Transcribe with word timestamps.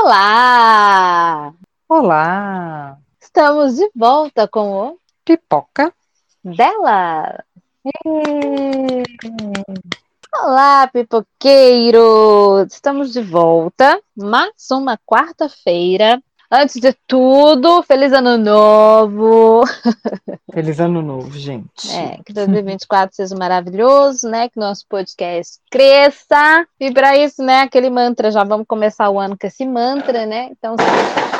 Olá! 0.00 1.52
Olá! 1.88 2.98
Estamos 3.20 3.76
de 3.76 3.88
volta 3.94 4.48
com 4.48 4.72
o 4.72 4.98
Pipoca 5.24 5.94
dela! 6.42 7.44
Olá, 10.34 10.88
pipoqueiros! 10.88 12.72
Estamos 12.72 13.12
de 13.12 13.20
volta, 13.20 14.00
mais 14.16 14.70
uma 14.72 14.98
quarta-feira. 15.06 16.20
Antes 16.54 16.78
de 16.78 16.92
tudo, 17.06 17.82
feliz 17.82 18.12
ano 18.12 18.36
novo! 18.36 19.62
Feliz 20.52 20.78
ano 20.80 21.00
novo, 21.00 21.30
gente. 21.30 21.90
É, 21.90 22.18
que 22.26 22.30
2024 22.30 23.16
seja 23.16 23.34
maravilhoso, 23.34 24.28
né? 24.28 24.50
Que 24.50 24.60
nosso 24.60 24.84
podcast 24.86 25.58
cresça. 25.70 26.66
E 26.78 26.92
para 26.92 27.16
isso, 27.16 27.42
né, 27.42 27.62
aquele 27.62 27.88
mantra, 27.88 28.30
já 28.30 28.44
vamos 28.44 28.66
começar 28.68 29.08
o 29.08 29.18
ano 29.18 29.34
com 29.40 29.46
esse 29.46 29.64
mantra, 29.64 30.26
né? 30.26 30.50
Então, 30.50 30.76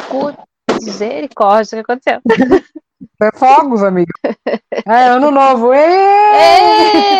curte, 0.08 0.40
misericórdia, 0.80 1.78
o 1.78 1.84
que 1.84 1.92
aconteceu? 1.92 2.22
É 3.22 3.38
fogos, 3.38 3.84
amigo. 3.84 4.12
É 4.84 5.08
ano 5.08 5.30
novo. 5.30 5.72
Êêêê! 5.72 7.12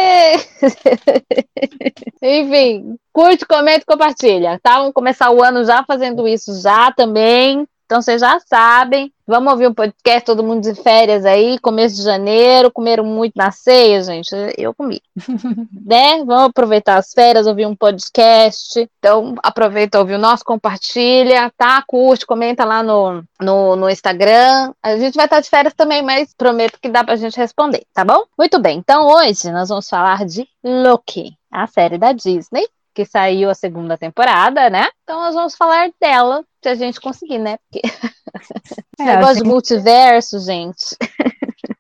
Enfim, 2.23 2.97
curte, 3.13 3.47
comenta 3.47 3.83
e 3.83 3.85
compartilha, 3.85 4.59
tá? 4.61 4.79
Vamos 4.79 4.95
começar 4.95 5.31
o 5.31 5.45
ano 5.45 5.65
já 5.65 5.85
fazendo 5.85 6.27
isso 6.27 6.61
já 6.61 6.91
também. 6.91 7.69
Então 7.93 8.01
vocês 8.01 8.23
já 8.23 8.41
sabem. 8.41 9.13
Vamos 9.27 9.53
ouvir 9.53 9.67
um 9.67 9.75
podcast, 9.75 10.25
todo 10.25 10.43
mundo 10.43 10.63
de 10.63 10.75
férias 10.75 11.27
aí, 11.27 11.59
começo 11.59 11.95
de 11.95 12.03
janeiro. 12.03 12.71
Comeram 12.71 13.05
muito 13.05 13.35
na 13.37 13.51
ceia, 13.51 14.03
gente? 14.03 14.31
Eu 14.57 14.73
comi. 14.73 15.03
né? 15.85 16.25
Vamos 16.25 16.45
aproveitar 16.45 16.97
as 16.97 17.13
férias, 17.13 17.47
ouvir 17.47 17.67
um 17.67 17.77
podcast. 17.77 18.89
Então, 18.99 19.35
aproveita, 19.43 19.99
ouvir 19.99 20.15
o 20.15 20.19
nosso, 20.19 20.43
compartilha, 20.43 21.53
tá? 21.55 21.85
Curte, 21.87 22.25
comenta 22.25 22.65
lá 22.65 22.83
no, 22.83 23.23
no, 23.39 23.77
no 23.77 23.91
Instagram. 23.91 24.73
A 24.83 24.97
gente 24.97 25.15
vai 25.15 25.27
estar 25.27 25.41
de 25.41 25.51
férias 25.51 25.75
também, 25.75 26.01
mas 26.01 26.33
prometo 26.33 26.79
que 26.81 26.89
dá 26.89 27.05
pra 27.05 27.17
gente 27.17 27.37
responder, 27.37 27.85
tá 27.93 28.07
bom? 28.07 28.25
Muito 28.39 28.59
bem. 28.59 28.79
Então, 28.79 29.07
hoje 29.07 29.53
nós 29.53 29.69
vamos 29.69 29.87
falar 29.87 30.25
de 30.25 30.49
Loki, 30.65 31.37
a 31.51 31.67
série 31.67 31.99
da 31.99 32.13
Disney 32.13 32.67
que 32.95 33.05
saiu 33.05 33.51
a 33.51 33.55
segunda 33.55 33.97
temporada, 33.99 34.69
né? 34.71 34.89
Então 35.03 35.21
nós 35.21 35.35
vamos 35.35 35.55
falar 35.55 35.91
dela, 36.01 36.45
se 36.63 36.69
a 36.69 36.75
gente 36.75 37.01
conseguir, 37.01 37.39
né? 37.39 37.59
Porque 37.71 37.83
É, 38.99 39.05
negócio 39.17 39.35
gente- 39.37 39.45
de 39.45 39.49
multiverso, 39.51 40.39
gente. 40.41 40.97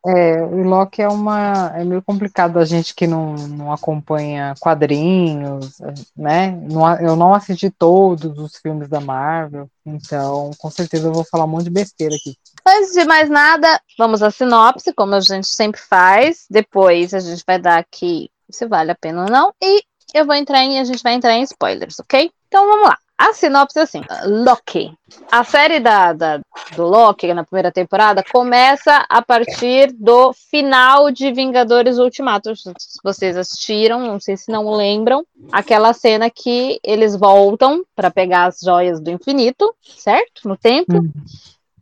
É, 0.05 0.43
o 0.43 0.65
Loki 0.65 1.01
é 1.01 1.09
uma. 1.09 1.73
É 1.77 1.85
meio 1.85 2.03
complicado 2.03 2.59
a 2.59 2.65
gente 2.65 2.93
que 2.93 3.07
não, 3.07 3.35
não 3.35 3.73
acompanha 3.73 4.53
quadrinhos, 4.59 5.77
né? 6.17 6.51
Não 6.69 6.85
a- 6.85 7.01
eu 7.01 7.15
não 7.15 7.33
assisti 7.33 7.71
todos 7.71 8.37
os 8.39 8.57
filmes 8.57 8.89
da 8.89 9.01
Marvel, 9.01 9.69
então 9.87 10.51
com 10.59 10.71
certeza 10.71 11.07
eu 11.07 11.13
vou 11.13 11.25
falar 11.25 11.45
um 11.45 11.49
monte 11.49 11.65
de 11.65 11.71
besteira 11.71 12.15
aqui. 12.17 12.35
Antes 12.67 12.93
de 12.93 13.05
mais 13.05 13.31
nada, 13.31 13.81
vamos 13.97 14.23
à 14.25 14.31
sinopse, 14.31 14.93
como 14.93 15.15
a 15.15 15.21
gente 15.21 15.47
sempre 15.47 15.81
faz. 15.81 16.47
Depois 16.51 17.15
a 17.15 17.21
gente 17.21 17.45
vai 17.47 17.59
dar 17.61 17.79
aqui 17.79 18.29
se 18.51 18.67
vale 18.67 18.91
a 18.91 18.95
pena 18.97 19.25
ou 19.25 19.31
não. 19.31 19.55
E 19.63 19.83
eu 20.15 20.27
vou 20.27 20.35
entrar 20.35 20.63
em, 20.63 20.79
a 20.79 20.85
gente 20.85 21.03
vai 21.03 21.15
entrar 21.15 21.35
em 21.35 21.43
spoilers, 21.43 21.99
ok? 22.01 22.31
Então 22.49 22.67
vamos 22.67 22.89
lá. 22.89 22.99
A 23.19 23.33
sinopse 23.35 23.79
é 23.79 23.83
assim: 23.83 24.03
Loki. 24.27 24.93
A 25.31 25.45
série 25.45 25.79
da, 25.79 26.13
da- 26.13 26.41
do 26.75 26.85
Loki, 26.85 27.33
na 27.33 27.45
primeira 27.45 27.71
temporada, 27.71 28.25
começa 28.33 29.07
a 29.09 29.23
partir 29.23 29.93
do 29.93 30.33
final 30.51 31.11
de 31.11 31.31
Vingadores 31.31 31.99
Ultimato. 31.99 32.55
Se 32.57 32.73
vocês 33.05 33.37
assistiram, 33.37 34.01
não 34.01 34.19
sei 34.19 34.37
se 34.37 34.51
não 34.51 34.73
lembram, 34.73 35.25
aquela 35.53 35.93
cena 35.93 36.29
que 36.31 36.81
eles 36.83 37.15
voltam 37.15 37.85
para 37.95 38.11
pegar 38.11 38.47
as 38.47 38.59
joias 38.61 39.01
do 39.01 39.11
infinito, 39.11 39.73
certo? 39.83 40.49
No 40.49 40.57
tempo. 40.57 40.95
Uhum. 40.95 41.13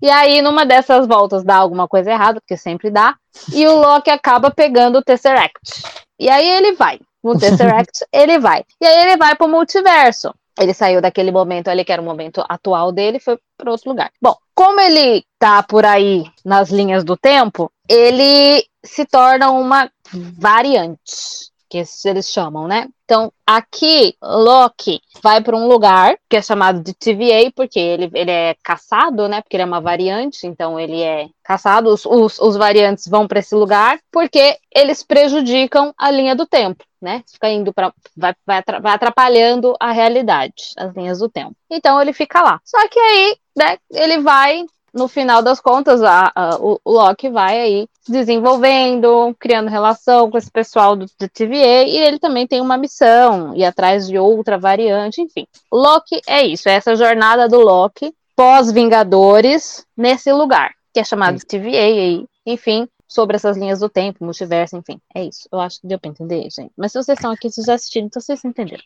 E 0.03 0.11
aí, 0.11 0.43
numa 0.43 0.67
dessas 0.67 1.07
voltas, 1.07 1.43
dá 1.45 1.57
alguma 1.57 1.87
coisa 1.89 2.11
errada, 2.11 2.41
porque 2.41 2.57
sempre 2.57 2.91
dá, 2.91 3.17
e 3.53 3.67
o 3.67 3.77
Loki 3.77 4.11
acaba 4.11 4.51
pegando 4.51 4.99
o 4.99 5.03
Tesseract. 5.03 5.83
E 6.19 6.29
aí 6.29 6.47
ele 6.47 6.73
vai. 6.73 6.99
O 7.23 7.37
Tesseract, 7.39 8.05
ele 8.13 8.39
vai. 8.39 8.65
E 8.81 8.87
aí 8.87 9.07
ele 9.07 9.17
vai 9.17 9.35
pro 9.35 9.49
multiverso. 9.49 10.35
Ele 10.59 10.75
saiu 10.75 11.01
daquele 11.01 11.31
momento 11.31 11.69
ali, 11.69 11.85
que 11.85 11.93
era 11.93 12.03
o 12.03 12.05
momento 12.05 12.45
atual 12.49 12.93
dele, 12.93 13.17
e 13.17 13.21
foi 13.21 13.39
para 13.57 13.71
outro 13.71 13.91
lugar. 13.91 14.11
Bom, 14.21 14.37
como 14.55 14.81
ele 14.81 15.25
tá 15.39 15.63
por 15.63 15.87
aí 15.87 16.25
nas 16.45 16.71
linhas 16.71 17.03
do 17.03 17.17
tempo, 17.17 17.73
ele 17.89 18.65
se 18.85 19.07
torna 19.07 19.51
uma 19.51 19.91
variante, 20.13 21.50
que 21.71 21.85
eles 22.05 22.29
chamam, 22.31 22.67
né? 22.67 22.89
Então, 23.05 23.33
aqui, 23.47 24.15
Loki 24.23 25.01
vai 25.23 25.41
para 25.41 25.57
um 25.57 25.67
lugar 25.69 26.17
que 26.29 26.37
é 26.37 26.43
chamado 26.43 26.83
de 26.83 26.93
TVA, 26.95 27.51
porque 27.55 27.79
ele, 27.79 28.11
ele 28.13 28.31
é 28.31 28.57
caçado, 28.63 29.29
né? 29.29 29.41
Porque 29.41 29.57
ele 29.57 29.63
é 29.63 29.67
uma 29.67 29.81
variante, 29.81 30.47
então 30.47 30.79
ele 30.79 31.01
é 31.01 31.29
caçado. 31.43 31.89
Os, 31.91 32.05
os, 32.05 32.39
os 32.41 32.57
variantes 32.57 33.07
vão 33.09 33.27
para 33.27 33.39
esse 33.41 33.55
lugar 33.55 33.99
porque 34.13 34.59
eles 34.75 35.03
prejudicam 35.03 35.93
a 35.97 36.11
linha 36.11 36.35
do 36.37 36.47
tempo, 36.47 36.85
né? 37.01 37.23
Fica 37.31 37.49
indo 37.49 37.73
para. 37.73 37.93
Vai, 38.17 38.35
vai, 38.47 38.59
atra- 38.59 38.81
vai 38.81 38.93
atrapalhando 38.95 39.75
a 39.81 39.93
realidade, 39.93 40.73
as 40.77 40.93
linhas 40.95 41.19
do 41.19 41.29
tempo. 41.29 41.55
Então 41.71 42.01
ele 42.01 42.13
fica 42.13 42.43
lá. 42.43 42.61
Só 42.65 42.87
que 42.89 42.99
aí, 42.99 43.37
né, 43.57 43.79
ele 43.91 44.19
vai. 44.21 44.65
No 44.93 45.07
final 45.09 45.43
das 45.43 45.61
contas, 45.61 46.03
a- 46.03 46.33
a- 46.35 46.57
o, 46.61 46.81
o 46.85 46.93
Loki 46.93 47.29
vai 47.29 47.61
aí 47.61 47.89
se 48.03 48.11
desenvolvendo, 48.13 49.35
criando 49.39 49.69
relação 49.69 50.31
com 50.31 50.37
esse 50.39 50.51
pessoal 50.51 50.97
do, 50.97 51.07
do 51.07 51.29
TVA, 51.29 51.85
e 51.85 51.97
ele 51.97 52.19
também 52.19 52.47
tem 52.47 52.61
uma 52.61 52.77
missão, 52.77 53.55
ir 53.55 53.65
atrás 53.65 54.07
de 54.09 54.19
outra 54.19 54.59
variante, 54.59 55.21
enfim. 55.21 55.47
Loki 55.73 56.21
é 56.27 56.43
isso, 56.45 56.69
é 56.69 56.73
essa 56.73 56.97
jornada 56.97 57.49
do 57.49 57.61
Loki 57.61 58.13
pós-Vingadores 58.37 59.85
nesse 59.97 60.33
lugar, 60.33 60.73
que 60.93 61.01
é 61.01 61.05
chamado 61.05 61.37
de 61.39 61.45
TVA 61.47 61.77
aí, 61.77 62.25
enfim, 62.47 62.89
sobre 63.07 63.37
essas 63.37 63.57
linhas 63.57 63.81
do 63.81 63.89
tempo, 63.89 64.25
multiverso, 64.25 64.77
enfim, 64.77 64.99
é 65.15 65.25
isso. 65.25 65.49
Eu 65.53 65.61
acho 65.61 65.81
que 65.81 65.87
deu 65.87 65.99
pra 65.99 66.11
entender, 66.11 66.49
gente. 66.51 66.73
Mas 66.77 66.93
se 66.93 67.03
vocês 67.03 67.19
estão 67.19 67.33
aqui, 67.33 67.51
vocês 67.51 67.67
já 67.67 67.75
assistiram, 67.75 68.07
então 68.07 68.23
vocês 68.23 68.45
entenderam. 68.45 68.83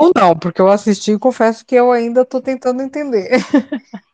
Ou 0.00 0.10
não, 0.16 0.34
porque 0.36 0.60
eu 0.60 0.68
assisti 0.68 1.12
e 1.12 1.18
confesso 1.18 1.64
que 1.64 1.74
eu 1.74 1.92
ainda 1.92 2.24
tô 2.24 2.40
tentando 2.40 2.82
entender. 2.82 3.30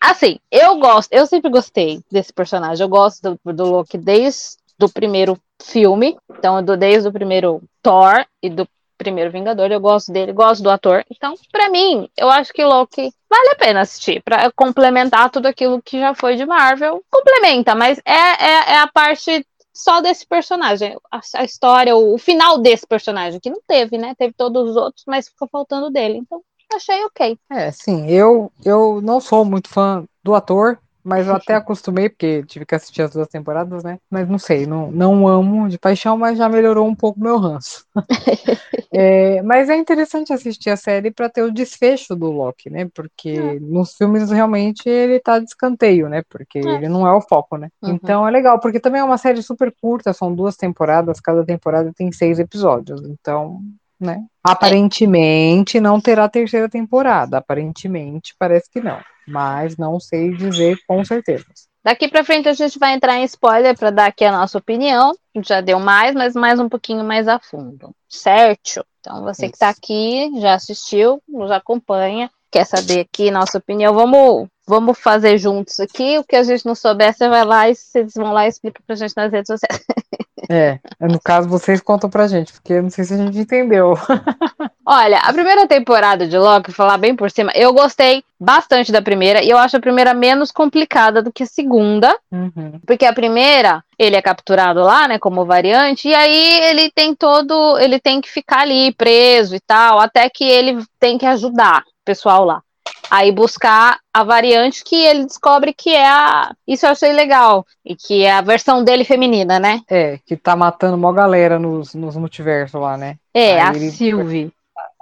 Assim, 0.00 0.38
eu 0.50 0.78
gosto, 0.78 1.12
eu 1.12 1.26
sempre 1.26 1.50
gostei 1.50 2.02
desse 2.10 2.32
personagem. 2.32 2.82
Eu 2.82 2.88
gosto 2.88 3.38
do, 3.44 3.52
do 3.52 3.64
Loki 3.64 3.98
desde 3.98 4.56
o 4.80 4.88
primeiro 4.88 5.38
filme, 5.62 6.16
então 6.30 6.62
do, 6.64 6.76
desde 6.76 7.08
o 7.08 7.12
primeiro 7.12 7.62
Thor 7.82 8.24
e 8.42 8.48
do 8.48 8.66
primeiro 8.96 9.30
Vingador, 9.30 9.70
eu 9.72 9.80
gosto 9.80 10.12
dele, 10.12 10.32
gosto 10.32 10.62
do 10.62 10.70
ator. 10.70 11.04
Então, 11.10 11.34
pra 11.50 11.70
mim, 11.70 12.08
eu 12.16 12.30
acho 12.30 12.52
que 12.52 12.64
Loki 12.64 13.10
vale 13.30 13.50
a 13.50 13.56
pena 13.56 13.80
assistir, 13.80 14.22
pra 14.22 14.50
complementar 14.52 15.30
tudo 15.30 15.46
aquilo 15.46 15.80
que 15.80 15.98
já 15.98 16.14
foi 16.14 16.36
de 16.36 16.44
Marvel. 16.44 17.02
Complementa, 17.10 17.74
mas 17.74 17.98
é, 18.04 18.12
é, 18.12 18.72
é 18.72 18.78
a 18.78 18.88
parte 18.88 19.46
só 19.72 20.02
desse 20.02 20.26
personagem, 20.26 20.98
a, 21.10 21.20
a 21.36 21.44
história, 21.44 21.96
o, 21.96 22.14
o 22.14 22.18
final 22.18 22.58
desse 22.58 22.86
personagem, 22.86 23.40
que 23.40 23.48
não 23.48 23.60
teve, 23.66 23.96
né? 23.96 24.14
Teve 24.18 24.34
todos 24.34 24.70
os 24.70 24.76
outros, 24.76 25.04
mas 25.06 25.28
ficou 25.28 25.48
faltando 25.50 25.90
dele. 25.90 26.18
Então, 26.18 26.42
achei 26.72 27.04
ok. 27.04 27.38
É, 27.50 27.70
sim, 27.70 28.06
eu, 28.08 28.52
eu 28.64 29.00
não 29.00 29.20
sou 29.20 29.44
muito 29.44 29.68
fã 29.68 30.04
do 30.22 30.34
ator, 30.34 30.78
mas 31.02 31.26
eu 31.26 31.34
até 31.34 31.54
acostumei, 31.56 32.08
porque 32.08 32.44
tive 32.44 32.66
que 32.66 32.74
assistir 32.74 33.02
as 33.02 33.12
duas 33.12 33.28
temporadas, 33.28 33.82
né? 33.82 33.98
Mas 34.10 34.28
não 34.28 34.38
sei, 34.38 34.66
não, 34.66 34.90
não 34.90 35.26
amo 35.26 35.68
de 35.68 35.78
paixão, 35.78 36.16
mas 36.16 36.38
já 36.38 36.48
melhorou 36.48 36.86
um 36.86 36.94
pouco 36.94 37.20
meu 37.20 37.38
ranço. 37.38 37.84
É, 38.92 39.40
mas 39.42 39.70
é 39.70 39.76
interessante 39.76 40.32
assistir 40.32 40.68
a 40.68 40.76
série 40.76 41.12
para 41.12 41.28
ter 41.28 41.42
o 41.42 41.52
desfecho 41.52 42.16
do 42.16 42.28
Loki, 42.30 42.68
né? 42.68 42.88
Porque 42.92 43.58
nos 43.60 43.94
filmes 43.94 44.30
realmente 44.30 44.88
ele 44.88 45.20
tá 45.20 45.38
de 45.38 45.44
escanteio, 45.44 46.08
né? 46.08 46.22
Porque 46.28 46.58
É. 46.58 46.62
ele 46.74 46.88
não 46.88 47.06
é 47.06 47.12
o 47.12 47.20
foco, 47.20 47.56
né? 47.56 47.68
Uhum. 47.80 47.90
Então 47.92 48.26
é 48.26 48.30
legal, 48.32 48.58
porque 48.58 48.80
também 48.80 49.00
é 49.00 49.04
uma 49.04 49.16
série 49.16 49.42
super 49.42 49.72
curta, 49.80 50.12
são 50.12 50.34
duas 50.34 50.56
temporadas, 50.56 51.20
cada 51.20 51.44
temporada 51.44 51.92
tem 51.94 52.10
seis 52.10 52.40
episódios, 52.40 53.00
então, 53.08 53.60
né? 54.00 54.24
Aparentemente 54.42 55.80
não 55.80 56.00
terá 56.00 56.28
terceira 56.28 56.68
temporada, 56.68 57.38
aparentemente 57.38 58.34
parece 58.38 58.70
que 58.70 58.80
não, 58.80 58.98
mas 59.28 59.76
não 59.76 60.00
sei 60.00 60.34
dizer 60.34 60.78
com 60.86 61.04
certeza. 61.04 61.44
Daqui 61.82 62.08
pra 62.08 62.24
frente 62.24 62.48
a 62.48 62.52
gente 62.52 62.78
vai 62.78 62.92
entrar 62.92 63.16
em 63.16 63.24
spoiler 63.24 63.76
para 63.76 63.90
dar 63.90 64.06
aqui 64.06 64.24
a 64.24 64.32
nossa 64.32 64.58
opinião. 64.58 65.12
Já 65.42 65.60
deu 65.62 65.80
mais, 65.80 66.14
mas 66.14 66.34
mais 66.34 66.60
um 66.60 66.68
pouquinho 66.68 67.02
mais 67.02 67.26
a 67.26 67.38
fundo, 67.38 67.94
certo? 68.06 68.84
Então 69.00 69.22
você 69.22 69.48
que 69.48 69.58
tá 69.58 69.70
Isso. 69.70 69.78
aqui, 69.78 70.30
já 70.40 70.54
assistiu, 70.54 71.22
nos 71.26 71.50
acompanha, 71.50 72.30
quer 72.50 72.66
saber 72.66 73.00
aqui 73.00 73.30
nossa 73.30 73.56
opinião, 73.56 73.94
vamos, 73.94 74.46
vamos 74.66 74.98
fazer 74.98 75.38
juntos 75.38 75.80
aqui. 75.80 76.18
O 76.18 76.24
que 76.24 76.36
a 76.36 76.42
gente 76.42 76.66
não 76.66 76.74
souber, 76.74 77.14
você 77.14 77.28
vai 77.28 77.44
lá 77.44 77.70
e 77.70 77.74
vocês 77.74 78.12
vão 78.14 78.32
lá 78.32 78.44
e 78.44 78.50
explica 78.50 78.82
pra 78.86 78.96
gente 78.96 79.16
nas 79.16 79.32
redes 79.32 79.46
sociais. 79.46 79.82
É, 80.52 80.80
no 81.00 81.20
caso 81.20 81.48
vocês 81.48 81.80
contam 81.80 82.10
pra 82.10 82.26
gente, 82.26 82.52
porque 82.52 82.72
eu 82.72 82.82
não 82.82 82.90
sei 82.90 83.04
se 83.04 83.14
a 83.14 83.16
gente 83.16 83.38
entendeu. 83.38 83.94
Olha, 84.84 85.18
a 85.18 85.32
primeira 85.32 85.64
temporada 85.68 86.26
de 86.26 86.36
Loki, 86.36 86.72
falar 86.72 86.98
bem 86.98 87.14
por 87.14 87.30
cima, 87.30 87.52
eu 87.54 87.72
gostei 87.72 88.24
bastante 88.38 88.90
da 88.90 89.00
primeira, 89.00 89.44
e 89.44 89.48
eu 89.48 89.56
acho 89.56 89.76
a 89.76 89.80
primeira 89.80 90.12
menos 90.12 90.50
complicada 90.50 91.22
do 91.22 91.32
que 91.32 91.44
a 91.44 91.46
segunda. 91.46 92.12
Uhum. 92.32 92.80
Porque 92.84 93.06
a 93.06 93.12
primeira, 93.12 93.84
ele 93.96 94.16
é 94.16 94.22
capturado 94.22 94.80
lá, 94.80 95.06
né, 95.06 95.20
como 95.20 95.44
variante, 95.44 96.08
e 96.08 96.14
aí 96.14 96.60
ele 96.64 96.90
tem 96.90 97.14
todo, 97.14 97.78
ele 97.78 98.00
tem 98.00 98.20
que 98.20 98.28
ficar 98.28 98.62
ali 98.62 98.92
preso 98.94 99.54
e 99.54 99.60
tal, 99.60 100.00
até 100.00 100.28
que 100.28 100.42
ele 100.42 100.84
tem 100.98 101.16
que 101.16 101.26
ajudar 101.26 101.82
o 101.82 102.04
pessoal 102.04 102.44
lá. 102.44 102.60
Aí 103.10 103.32
buscar 103.32 103.98
a 104.14 104.22
variante 104.24 104.84
que 104.84 104.94
ele 104.96 105.24
descobre 105.26 105.72
que 105.74 105.90
é 105.90 106.06
a. 106.08 106.54
Isso 106.66 106.86
eu 106.86 106.90
achei 106.90 107.12
legal. 107.12 107.66
E 107.84 107.96
que 107.96 108.22
é 108.24 108.32
a 108.32 108.40
versão 108.40 108.84
dele 108.84 109.04
feminina, 109.04 109.58
né? 109.58 109.80
É, 109.90 110.18
que 110.24 110.36
tá 110.36 110.54
matando 110.56 110.96
uma 110.96 111.12
galera 111.12 111.58
nos, 111.58 111.94
nos 111.94 112.16
multiversos 112.16 112.80
lá, 112.80 112.96
né? 112.96 113.16
É, 113.34 113.60
Aí 113.60 113.60
a 113.60 113.70
ele- 113.76 113.90
Sylvie. 113.90 114.52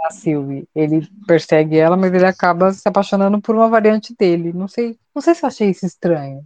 A 0.07 0.11
Sylvie. 0.11 0.65
Ele 0.75 1.07
persegue 1.27 1.77
ela, 1.77 1.97
mas 1.97 2.13
ele 2.15 2.25
acaba 2.25 2.73
se 2.73 2.89
apaixonando 2.89 3.41
por 3.41 3.55
uma 3.55 3.69
variante 3.69 4.15
dele. 4.19 4.53
Não 4.55 4.69
sei, 4.69 4.97
não 5.15 5.21
sei 5.21 5.35
se 5.35 5.45
eu 5.45 5.49
achei 5.49 5.71
isso 5.71 5.85
estranho. 5.85 6.41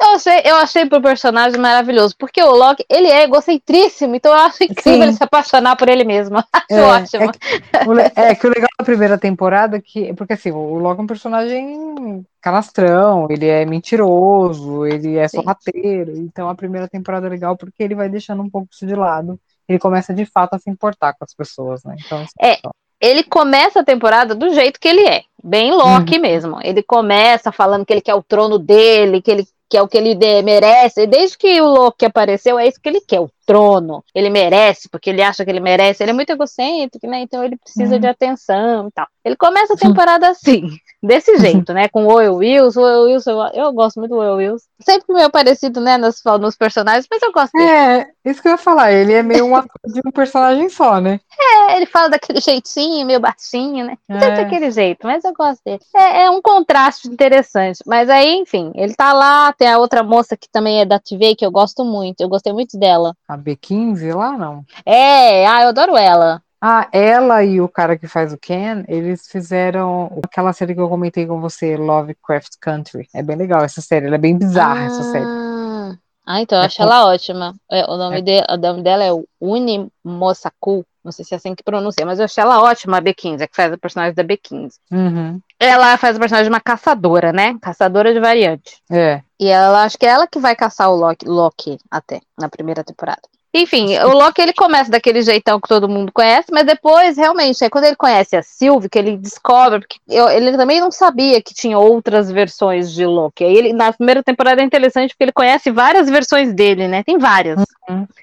Eu 0.00 0.14
achei, 0.16 0.40
eu 0.44 0.56
achei 0.56 0.86
pro 0.86 1.00
personagem 1.00 1.58
maravilhoso, 1.60 2.14
porque 2.18 2.42
o 2.42 2.50
Loki, 2.50 2.84
ele 2.88 3.08
é 3.08 3.22
egocentríssimo, 3.22 4.14
então 4.14 4.32
eu 4.32 4.38
acho 4.40 4.64
incrível 4.64 4.94
Sim. 4.94 5.02
ele 5.04 5.12
se 5.12 5.22
apaixonar 5.24 5.76
por 5.76 5.88
ele 5.88 6.04
mesmo. 6.04 6.36
Acho 6.52 6.66
É, 6.70 6.82
ótimo. 6.82 7.24
é 7.24 7.32
que- 7.32 7.88
O 7.88 7.98
É 7.98 8.34
que 8.34 8.46
o 8.46 8.50
legal 8.50 8.68
da 8.78 8.84
primeira 8.84 9.16
temporada 9.18 9.76
é 9.76 9.80
que. 9.80 10.12
Porque 10.14 10.34
assim, 10.34 10.50
o 10.50 10.74
Loki 10.78 11.00
é 11.00 11.04
um 11.04 11.06
personagem 11.06 12.26
canastrão, 12.40 13.26
ele 13.30 13.46
é 13.46 13.64
mentiroso, 13.64 14.86
ele 14.86 15.16
é 15.16 15.28
Sim. 15.28 15.38
sorrateiro. 15.38 16.16
Então 16.16 16.48
a 16.48 16.54
primeira 16.54 16.88
temporada 16.88 17.26
é 17.26 17.30
legal 17.30 17.56
porque 17.56 17.82
ele 17.82 17.94
vai 17.94 18.08
deixando 18.08 18.42
um 18.42 18.50
pouco 18.50 18.68
isso 18.72 18.86
de 18.86 18.94
lado. 18.94 19.38
Ele 19.68 19.78
começa 19.78 20.12
de 20.12 20.26
fato 20.26 20.54
a 20.54 20.58
se 20.58 20.68
importar 20.68 21.14
com 21.14 21.24
as 21.24 21.34
pessoas, 21.34 21.82
né? 21.84 21.94
Então, 21.98 22.22
isso 22.22 22.32
É. 22.40 22.58
Ele 23.02 23.24
começa 23.24 23.80
a 23.80 23.84
temporada 23.84 24.32
do 24.32 24.54
jeito 24.54 24.78
que 24.78 24.86
ele 24.86 25.04
é, 25.04 25.24
bem 25.42 25.72
Loki 25.72 26.20
mesmo. 26.20 26.58
Ele 26.62 26.84
começa 26.84 27.50
falando 27.50 27.84
que 27.84 27.92
ele 27.92 28.00
quer 28.00 28.14
o 28.14 28.22
trono 28.22 28.60
dele, 28.60 29.20
que 29.20 29.30
ele 29.32 29.44
quer 29.68 29.82
o 29.82 29.88
que 29.88 29.98
ele 29.98 30.14
merece. 30.42 31.02
E 31.02 31.06
desde 31.08 31.36
que 31.36 31.60
o 31.60 31.66
Loki 31.66 32.06
apareceu, 32.06 32.60
é 32.60 32.68
isso 32.68 32.80
que 32.80 32.88
ele 32.88 33.00
quer, 33.00 33.18
o 33.18 33.28
trono. 33.46 34.04
Ele 34.14 34.30
merece, 34.30 34.88
porque 34.88 35.10
ele 35.10 35.22
acha 35.22 35.44
que 35.44 35.50
ele 35.50 35.60
merece. 35.60 36.02
Ele 36.02 36.10
é 36.10 36.14
muito 36.14 36.30
egocêntrico, 36.30 37.06
né? 37.06 37.20
Então 37.20 37.42
ele 37.44 37.56
precisa 37.56 37.94
Uhum. 37.94 38.00
de 38.00 38.06
atenção 38.06 38.88
e 38.88 38.92
tal. 38.92 39.06
Ele 39.24 39.36
começa 39.36 39.74
a 39.74 39.76
temporada 40.00 40.28
assim, 40.28 40.68
desse 41.02 41.36
jeito, 41.38 41.72
né? 41.72 41.88
Com 41.88 42.04
o 42.06 42.12
Oil 42.12 42.34
Wills. 42.36 42.76
O 42.78 42.82
Oil 42.82 43.02
Wills, 43.04 43.26
eu, 43.28 43.38
eu 43.54 43.72
gosto 43.72 43.98
muito 43.98 44.10
do 44.12 44.18
Oil 44.18 44.36
Wills. 44.36 44.64
Sempre 44.80 45.14
meio 45.14 45.30
parecido, 45.30 45.80
né, 45.80 45.96
nos, 45.96 46.20
nos 46.40 46.56
personagens, 46.56 47.06
mas 47.10 47.22
eu 47.22 47.32
gosto 47.32 47.52
dele. 47.52 47.70
É, 47.70 48.06
isso 48.24 48.42
que 48.42 48.48
eu 48.48 48.52
ia 48.52 48.58
falar, 48.58 48.92
ele 48.92 49.12
é 49.12 49.22
meio 49.22 49.44
um 49.46 49.54
ator 49.54 49.70
de 49.86 50.00
um 50.04 50.10
personagem 50.10 50.68
só, 50.68 51.00
né? 51.00 51.20
É, 51.54 51.76
ele 51.76 51.86
fala 51.86 52.08
daquele 52.08 52.40
jeitinho, 52.40 53.04
meio 53.06 53.20
baixinho, 53.20 53.84
né? 53.84 53.98
Sempre 54.10 54.26
É. 54.28 54.36
daquele 54.36 54.70
jeito, 54.70 55.06
mas 55.06 55.22
eu 55.24 55.32
gosto 55.34 55.60
dele. 55.64 55.80
É, 55.94 56.22
é 56.24 56.30
um 56.30 56.40
contraste 56.40 57.08
interessante. 57.08 57.80
Mas 57.86 58.08
aí, 58.08 58.36
enfim, 58.36 58.70
ele 58.74 58.94
tá 58.94 59.12
lá, 59.12 59.52
tem 59.52 59.68
a 59.68 59.78
outra 59.78 60.02
moça 60.02 60.36
que 60.36 60.48
também 60.50 60.80
é 60.80 60.84
da 60.86 60.98
TV, 60.98 61.34
que 61.34 61.44
eu 61.44 61.50
gosto 61.50 61.84
muito. 61.84 62.20
Eu 62.20 62.28
gostei 62.28 62.52
muito 62.52 62.78
dela. 62.78 63.14
A 63.32 63.38
B15 63.38 64.14
lá, 64.14 64.32
não. 64.36 64.64
É, 64.84 65.46
ah, 65.46 65.62
eu 65.62 65.68
adoro 65.68 65.96
ela. 65.96 66.42
Ah, 66.60 66.86
ela 66.92 67.42
e 67.42 67.60
o 67.60 67.68
cara 67.68 67.98
que 67.98 68.06
faz 68.06 68.32
o 68.32 68.38
Ken, 68.38 68.84
eles 68.86 69.26
fizeram 69.28 70.20
aquela 70.24 70.52
série 70.52 70.74
que 70.74 70.80
eu 70.80 70.88
comentei 70.88 71.26
com 71.26 71.40
você, 71.40 71.76
Lovecraft 71.76 72.52
Country. 72.60 73.08
É 73.12 73.20
bem 73.22 73.36
legal 73.36 73.64
essa 73.64 73.80
série, 73.80 74.06
ela 74.06 74.14
é 74.14 74.18
bem 74.18 74.38
bizarra 74.38 74.84
essa 74.84 75.02
série. 75.02 75.24
Ah, 75.26 75.94
ah, 76.24 76.40
então 76.40 76.58
eu 76.58 76.62
É 76.62 76.66
acho 76.66 76.76
com- 76.76 76.82
ela 76.84 77.06
ótima. 77.06 77.54
É, 77.70 77.84
o, 77.90 77.96
nome 77.96 78.18
É. 78.18 78.20
de, 78.20 78.44
o 78.48 78.56
nome 78.56 78.82
dela 78.82 79.02
é 79.04 79.10
Uni 79.40 79.88
Mosaku. 80.04 80.84
Não 81.04 81.10
sei 81.10 81.24
se 81.24 81.34
é 81.34 81.36
assim 81.36 81.52
que 81.52 81.64
pronuncia, 81.64 82.06
mas 82.06 82.20
eu 82.20 82.26
achei 82.26 82.40
ela 82.44 82.62
ótima, 82.62 82.98
a 82.98 83.02
B15, 83.02 83.42
a 83.42 83.48
que 83.48 83.56
faz 83.56 83.72
a 83.72 83.76
personagem 83.76 84.14
da 84.14 84.22
B15. 84.22 84.74
Uhum. 84.92 85.40
Ela 85.64 85.96
faz 85.96 86.16
a 86.16 86.18
personagem 86.18 86.50
de 86.50 86.54
uma 86.54 86.60
caçadora, 86.60 87.32
né? 87.32 87.56
Caçadora 87.62 88.12
de 88.12 88.18
variante. 88.18 88.82
É, 88.90 89.20
E 89.38 89.48
ela, 89.48 89.84
acho 89.84 89.96
que 89.96 90.04
é 90.06 90.08
ela 90.08 90.26
que 90.26 90.38
vai 90.40 90.56
caçar 90.56 90.90
o 90.90 90.96
Loki, 90.96 91.24
Loki 91.26 91.78
até, 91.90 92.20
na 92.38 92.48
primeira 92.48 92.82
temporada. 92.82 93.20
Enfim, 93.54 93.96
o 93.98 94.08
Loki 94.14 94.40
ele 94.40 94.54
começa 94.54 94.90
daquele 94.90 95.20
jeitão 95.20 95.60
que 95.60 95.68
todo 95.68 95.86
mundo 95.88 96.10
conhece, 96.10 96.48
mas 96.50 96.64
depois, 96.64 97.18
realmente, 97.18 97.62
é 97.62 97.68
quando 97.68 97.84
ele 97.84 97.96
conhece 97.96 98.34
a 98.34 98.42
Sylvie, 98.42 98.88
que 98.88 98.98
ele 98.98 99.16
descobre, 99.18 99.80
porque 99.80 99.98
eu- 100.08 100.30
ele 100.30 100.56
também 100.56 100.80
não 100.80 100.90
sabia 100.90 101.40
que 101.42 101.52
tinha 101.52 101.78
outras 101.78 102.30
versões 102.32 102.90
de 102.90 103.04
Loki. 103.04 103.44
Aí 103.44 103.54
ele, 103.54 103.72
na 103.74 103.92
primeira 103.92 104.22
temporada 104.22 104.62
é 104.62 104.64
interessante 104.64 105.10
porque 105.10 105.24
ele 105.24 105.32
conhece 105.32 105.70
várias 105.70 106.08
versões 106.08 106.54
dele, 106.54 106.88
né? 106.88 107.02
Tem 107.04 107.18
várias. 107.18 107.62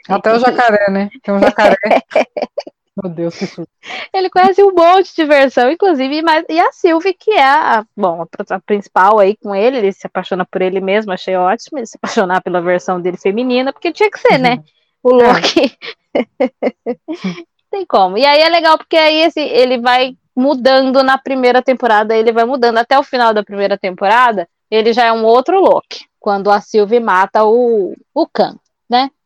até 0.09 0.33
o 0.33 0.39
jacaré, 0.39 0.89
né? 0.89 1.09
Tem 1.23 1.33
um 1.33 1.39
jacaré. 1.39 1.77
Meu 3.01 3.11
Deus, 3.11 3.35
que 3.37 3.45
susto. 3.45 3.71
Ele 4.13 4.29
conhece 4.29 4.61
um 4.63 4.73
monte 4.73 5.15
de 5.15 5.25
versão, 5.25 5.71
inclusive, 5.71 6.21
mas, 6.21 6.43
e 6.49 6.59
a 6.59 6.71
Sylvie, 6.71 7.13
que 7.13 7.31
é 7.31 7.43
a, 7.43 7.85
bom, 7.95 8.25
a, 8.49 8.59
principal 8.59 9.19
aí 9.19 9.37
com 9.37 9.55
ele, 9.55 9.77
ele 9.77 9.93
se 9.93 10.05
apaixona 10.05 10.45
por 10.45 10.61
ele 10.61 10.81
mesmo, 10.81 11.11
achei 11.11 11.35
ótimo 11.35 11.79
ele 11.79 11.85
se 11.85 11.97
apaixonar 11.97 12.41
pela 12.41 12.61
versão 12.61 12.99
dele 12.99 13.17
feminina, 13.17 13.71
porque 13.71 13.91
tinha 13.91 14.11
que 14.11 14.19
ser, 14.19 14.37
né? 14.37 14.63
O 15.01 15.13
Loki. 15.13 15.77
Tem 17.71 17.85
como. 17.85 18.17
E 18.17 18.25
aí 18.25 18.41
é 18.41 18.49
legal 18.49 18.77
porque 18.77 18.97
aí 18.97 19.21
esse, 19.21 19.39
ele 19.39 19.77
vai 19.79 20.17
mudando 20.35 21.03
na 21.03 21.17
primeira 21.17 21.61
temporada, 21.61 22.15
ele 22.15 22.31
vai 22.31 22.45
mudando 22.45 22.77
até 22.79 22.97
o 22.97 23.03
final 23.03 23.33
da 23.33 23.43
primeira 23.43 23.77
temporada, 23.77 24.47
ele 24.69 24.91
já 24.91 25.05
é 25.05 25.13
um 25.13 25.23
outro 25.23 25.59
Loki, 25.59 26.05
quando 26.19 26.49
a 26.49 26.59
Sylvie 26.59 26.99
mata 26.99 27.45
o, 27.45 27.95
o 28.13 28.27
Khan. 28.27 28.57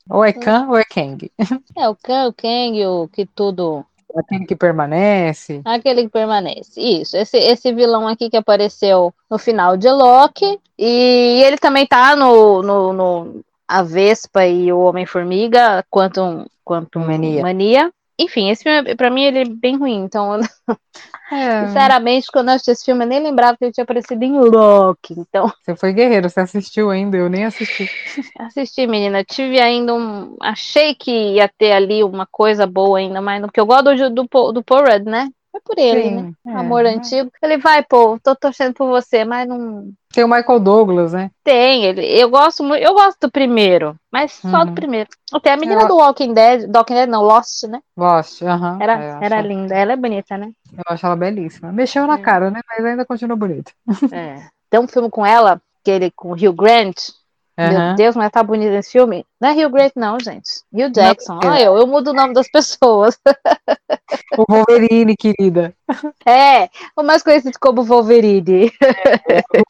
Ou 0.10 0.24
é 0.24 0.34
Khan 0.34 0.68
ou 0.70 0.78
é 0.78 0.84
Kang. 0.84 1.32
É, 1.78 1.88
o 1.88 1.96
Khan, 1.96 2.28
o 2.28 2.34
Kang, 2.34 2.86
o 2.86 3.08
que 3.08 3.26
tudo 3.26 3.86
Aquele 4.16 4.46
que 4.46 4.56
permanece. 4.56 5.62
Aquele 5.66 6.04
que 6.04 6.10
permanece. 6.10 6.80
Isso. 6.80 7.18
Esse, 7.18 7.38
esse 7.38 7.74
vilão 7.74 8.08
aqui 8.08 8.30
que 8.30 8.38
apareceu 8.38 9.14
no 9.30 9.40
final 9.40 9.76
de 9.76 9.90
Loki. 9.90 10.60
E 10.78 11.42
ele 11.44 11.58
também 11.58 11.88
tá 11.88 12.16
no, 12.16 12.62
no, 12.62 12.94
no 12.94 13.46
A 13.68 13.82
Vespa 13.82 14.46
e 14.46 14.72
o 14.72 14.82
Homem-Formiga, 14.82 15.84
Quantum, 15.90 16.46
Quantum 16.64 17.00
Mania. 17.00 17.42
Mania. 17.42 17.92
Enfim, 18.20 18.50
esse 18.50 18.64
filme, 18.64 18.96
pra 18.96 19.10
mim, 19.10 19.24
ele 19.24 19.40
é 19.40 19.46
bem 19.46 19.78
ruim. 19.78 20.04
Então, 20.04 20.40
É, 21.32 21.34
sinceramente, 21.60 22.28
quando 22.32 22.50
eu 22.50 22.56
assisti 22.56 22.72
esse 22.72 22.86
filme, 22.86 23.04
eu 23.04 23.08
nem 23.08 23.20
lembrava 23.22 23.58
que 23.58 23.66
ele 23.66 23.72
tinha 23.72 23.84
aparecido 23.84 24.24
em 24.24 24.38
Loki. 24.40 25.14
Então, 25.18 25.52
você 25.62 25.76
foi 25.76 25.94
guerreiro, 25.94 26.30
você 26.30 26.42
assistiu 26.42 26.90
ainda, 26.90 27.18
eu 27.18 27.30
nem 27.30 27.46
assisti. 27.46 27.90
assisti, 28.40 28.88
menina. 28.88 29.24
Tive 29.24 29.60
ainda 29.60 29.94
um. 29.94 30.36
Achei 30.42 30.96
que 30.96 31.12
ia 31.36 31.48
ter 31.48 31.72
ali 31.72 32.04
uma 32.04 32.26
coisa 32.26 32.66
boa 32.66 33.00
ainda, 33.00 33.22
mas 33.22 33.42
no 33.42 33.52
que 33.52 33.60
eu 33.60 33.66
gosto 33.66 33.84
do, 33.96 34.10
do, 34.10 34.28
Paul- 34.30 34.54
do 34.54 34.64
Paul 34.64 34.84
Rudd, 34.86 35.06
né? 35.06 35.30
Foi 35.52 35.62
por 35.62 35.78
ele, 35.78 36.10
né? 36.12 36.24
Sim, 36.24 36.36
é, 36.46 36.50
Amor 36.52 36.84
né? 36.84 36.90
antigo. 36.96 37.32
Ele 37.42 37.58
vai, 37.58 37.84
pô, 37.84 38.20
tô 38.20 38.36
torcendo 38.36 38.74
por 38.74 38.88
você, 38.88 39.24
mas 39.26 39.48
não 39.48 39.92
Tem 40.14 40.24
o 40.24 40.28
Michael 40.28 40.60
Douglas, 40.60 41.12
né? 41.12 41.32
tem. 41.44 41.86
Ele, 41.86 42.06
eu 42.06 42.30
gosto 42.30 42.64
muito, 42.64 42.82
eu 42.84 42.94
gosto 42.94 43.18
do 43.22 43.32
primeiro, 43.32 43.96
mas 44.12 44.32
só 44.34 44.64
do 44.64 44.70
Uhum. 44.70 44.76
primeiro. 44.76 45.10
Até 45.34 45.52
a 45.52 45.58
menina 45.58 45.82
Eu- 45.82 45.88
do 45.88 45.98
Walking 45.98 46.34
Dead, 46.34 46.68
do 46.70 46.78
Walking 46.78 46.94
Dead 46.94 47.10
não, 47.10 47.24
Lost, 47.24 47.64
né? 47.64 47.80
Lost, 47.98 48.42
aham. 48.44 48.78
Era, 48.80 48.94
É, 49.04 49.26
era 49.26 49.40
acho- 49.40 49.48
linda, 49.48 49.76
ela 49.76 49.94
é 49.94 49.96
bonita, 49.98 50.38
né? 50.38 50.52
Eu 50.72 50.84
acho 50.88 51.06
ela 51.06 51.16
belíssima. 51.16 51.72
Mexeu 51.72 52.06
na 52.08 52.16
É. 52.16 52.18
cara, 52.20 52.52
né? 52.52 52.62
Mas 52.70 52.86
ainda 52.86 53.04
continua 53.06 53.36
bonita. 53.36 53.72
É. 54.12 54.36
Tem 54.70 54.80
um 54.80 54.88
filme 54.88 55.10
com 55.10 55.26
ela, 55.26 55.60
aquele 55.82 56.12
com 56.12 56.30
o 56.30 56.34
Hugh 56.34 56.54
Grant. 56.54 56.96
Meu 57.58 57.68
Aham. 57.68 57.96
Deus, 57.96 58.16
mas 58.16 58.32
tá 58.32 58.42
bonito 58.42 58.72
esse 58.72 58.92
filme. 58.92 59.26
Não 59.40 59.50
é 59.50 59.54
Hugh 59.54 59.72
Grant, 59.72 59.92
não, 59.96 60.20
gente. 60.20 60.50
Hugh 60.74 60.90
Jackson. 60.92 61.40
é. 61.44 61.48
Olha 61.48 61.62
eu, 61.64 61.78
eu 61.78 61.86
mudo 61.88 62.10
o 62.10 62.14
nome 62.14 62.34
das 62.34 62.50
pessoas. 62.52 63.18
O 64.38 64.44
Wolverine, 64.50 65.16
querida. 65.16 65.74
É, 66.26 66.68
o 66.96 67.04
mais 67.04 67.22
conhecido 67.22 67.58
como 67.60 67.84
Wolverine. 67.84 68.72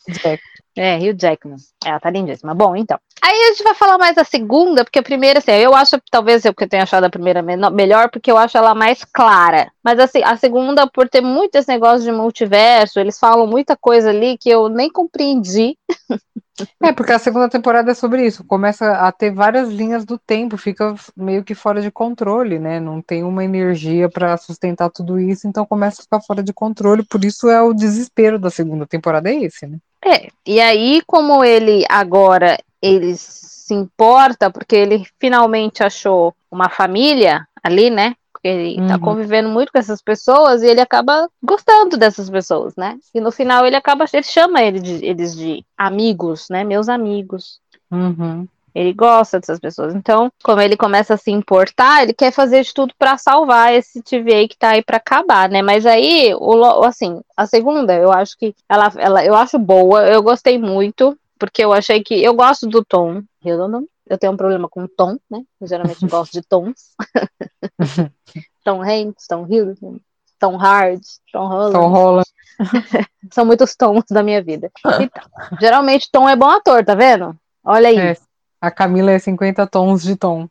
Jack. 0.10 0.42
É, 0.78 0.98
Hugh 0.98 1.16
Jackman. 1.20 1.58
Ela 1.86 2.00
tá 2.00 2.10
lindíssima. 2.10 2.56
Bom, 2.56 2.76
então. 2.76 2.98
Aí 3.26 3.42
a 3.44 3.50
gente 3.52 3.64
vai 3.64 3.74
falar 3.74 3.98
mais 3.98 4.18
da 4.18 4.26
segunda, 4.26 4.84
porque 4.84 5.00
a 5.00 5.04
primeira, 5.04 5.40
assim, 5.40 5.52
eu 5.52 5.74
acho, 5.74 5.98
talvez 6.12 6.44
eu 6.44 6.54
que 6.54 6.66
eu 6.66 6.68
tenha 6.68 6.84
achado 6.84 7.06
a 7.06 7.10
primeira 7.10 7.42
melhor, 7.42 8.10
porque 8.10 8.30
eu 8.30 8.38
acho 8.38 8.58
ela 8.58 8.76
mais 8.76 9.06
clara. 9.06 9.72
Mas 9.82 9.98
assim, 9.98 10.22
a 10.26 10.36
segunda, 10.36 10.86
por 10.88 11.08
ter 11.08 11.22
muito 11.22 11.56
esse 11.56 11.70
negócio 11.70 12.04
de 12.04 12.12
multiverso, 12.12 13.00
eles 13.00 13.18
falam 13.18 13.48
muita 13.48 13.78
coisa 13.78 14.10
ali 14.10 14.38
que 14.38 14.50
eu 14.50 14.68
nem 14.68 14.90
compreendi. 14.90 15.78
É, 16.84 16.92
porque 16.92 17.14
a 17.14 17.18
segunda 17.18 17.50
temporada 17.50 17.92
é 17.92 17.94
sobre 17.96 18.26
isso. 18.26 18.44
Começa 18.44 18.92
a 18.92 19.12
ter 19.12 19.34
várias 19.34 19.70
linhas 19.70 20.04
do 20.04 20.18
tempo, 20.18 20.58
fica 20.58 20.94
meio 21.16 21.46
que 21.46 21.56
fora 21.56 21.82
de 21.82 21.90
controle, 21.90 22.60
né? 22.60 22.80
Não 22.80 23.02
tem 23.02 23.24
uma 23.24 23.44
energia 23.44 24.10
pra 24.10 24.38
sustentar 24.38 24.90
tudo 24.92 25.18
isso, 25.18 25.48
então 25.48 25.66
começa 25.66 26.02
a 26.02 26.04
ficar 26.04 26.22
fora 26.22 26.44
de 26.44 26.54
controle. 26.54 27.04
Por 27.04 27.24
isso 27.24 27.50
é 27.50 27.62
o 27.62 27.74
desespero 27.74 28.38
da 28.38 28.50
segunda 28.50 28.86
temporada, 28.86 29.30
é 29.30 29.36
esse, 29.44 29.66
né? 29.66 29.78
É, 30.06 30.28
e 30.46 30.60
aí, 30.60 31.02
como 31.08 31.44
ele 31.44 31.86
agora 31.90 32.58
ele 32.84 33.16
se 33.16 33.74
importa, 33.74 34.52
porque 34.52 34.76
ele 34.76 35.06
finalmente 35.20 35.82
achou 35.82 36.36
uma 36.52 36.68
família 36.70 37.48
ali, 37.64 37.90
né? 37.90 38.14
Porque 38.34 38.48
ele 38.50 38.88
tá 38.88 38.96
Uhum. 38.96 39.00
convivendo 39.00 39.48
muito 39.48 39.72
com 39.72 39.80
essas 39.80 40.02
pessoas 40.02 40.62
e 40.62 40.68
ele 40.68 40.82
acaba 40.82 41.30
gostando 41.42 41.96
dessas 41.96 42.30
pessoas, 42.30 42.76
né? 42.76 42.98
E 43.16 43.22
no 43.22 43.32
final 43.32 43.66
ele 43.66 43.78
acaba, 43.78 44.04
ele 44.12 44.24
chama 44.24 44.62
ele 44.62 44.82
de- 44.82 45.06
eles 45.06 45.34
de 45.34 45.64
amigos, 45.78 46.48
né? 46.50 46.66
Meus 46.66 46.90
amigos. 46.90 47.60
Uhum. 47.90 48.46
Ele 48.76 48.92
gosta 48.92 49.40
dessas 49.40 49.60
pessoas. 49.60 49.94
Então, 49.96 50.32
como 50.44 50.60
ele 50.60 50.76
começa 50.76 51.14
a 51.14 51.18
se 51.18 51.30
importar, 51.32 52.02
ele 52.04 52.12
quer 52.14 52.32
fazer 52.32 52.64
de 52.64 52.74
tudo 52.74 52.92
pra 52.98 53.18
salvar 53.20 53.72
esse 53.72 54.02
TVA 54.02 54.48
que 54.48 54.58
tá 54.58 54.70
aí 54.72 54.82
pra 54.84 54.98
acabar, 54.98 55.48
né? 55.48 55.62
Mas 55.62 55.86
aí, 55.86 56.34
o, 56.36 56.84
assim, 56.84 57.22
a 57.38 57.46
segunda, 57.46 57.94
eu 57.94 58.12
acho 58.12 58.36
que 58.38 58.54
ela, 58.68 58.92
ela, 58.98 59.24
eu 59.24 59.36
acho 59.36 59.60
boa, 59.60 60.06
eu 60.08 60.24
gostei 60.24 60.58
muito, 60.58 61.16
porque 61.40 61.64
eu 61.64 61.74
achei 61.74 62.04
que 62.04 62.22
eu 62.22 62.34
gosto 62.34 62.68
do 62.68 62.84
tom 62.84 63.24
Hiddleston. 63.44 63.86
Eu 64.10 64.18
tenho 64.18 64.34
um 64.34 64.38
problema 64.38 64.68
com 64.68 64.88
tom, 64.88 65.18
né? 65.30 65.44
Eu 65.60 65.68
geralmente 65.68 66.06
gosto 66.08 66.34
de 66.34 66.42
tons. 66.42 66.96
Tom 68.64 68.82
Hanks, 68.82 69.28
Tom 69.28 69.46
Hiddleston, 69.46 70.00
Tom 70.40 70.56
Hard, 70.58 71.02
Tom 71.32 71.48
Holland. 71.48 71.74
Tom 71.74 71.88
Holland. 71.90 72.30
São 73.32 73.46
muitos 73.46 73.76
tons 73.76 74.04
da 74.10 74.24
minha 74.24 74.42
vida. 74.42 74.72
Então, 75.00 75.24
geralmente 75.60 76.10
Tom 76.12 76.28
é 76.28 76.36
bom 76.36 76.50
ator, 76.50 76.84
tá 76.84 76.96
vendo? 76.96 77.36
Olha 77.64 77.90
aí. 77.90 77.98
É, 77.98 78.18
a 78.62 78.72
Camila 78.72 79.12
é 79.12 79.20
50 79.20 79.68
tons 79.68 80.04
de 80.04 80.16
tom. 80.16 80.48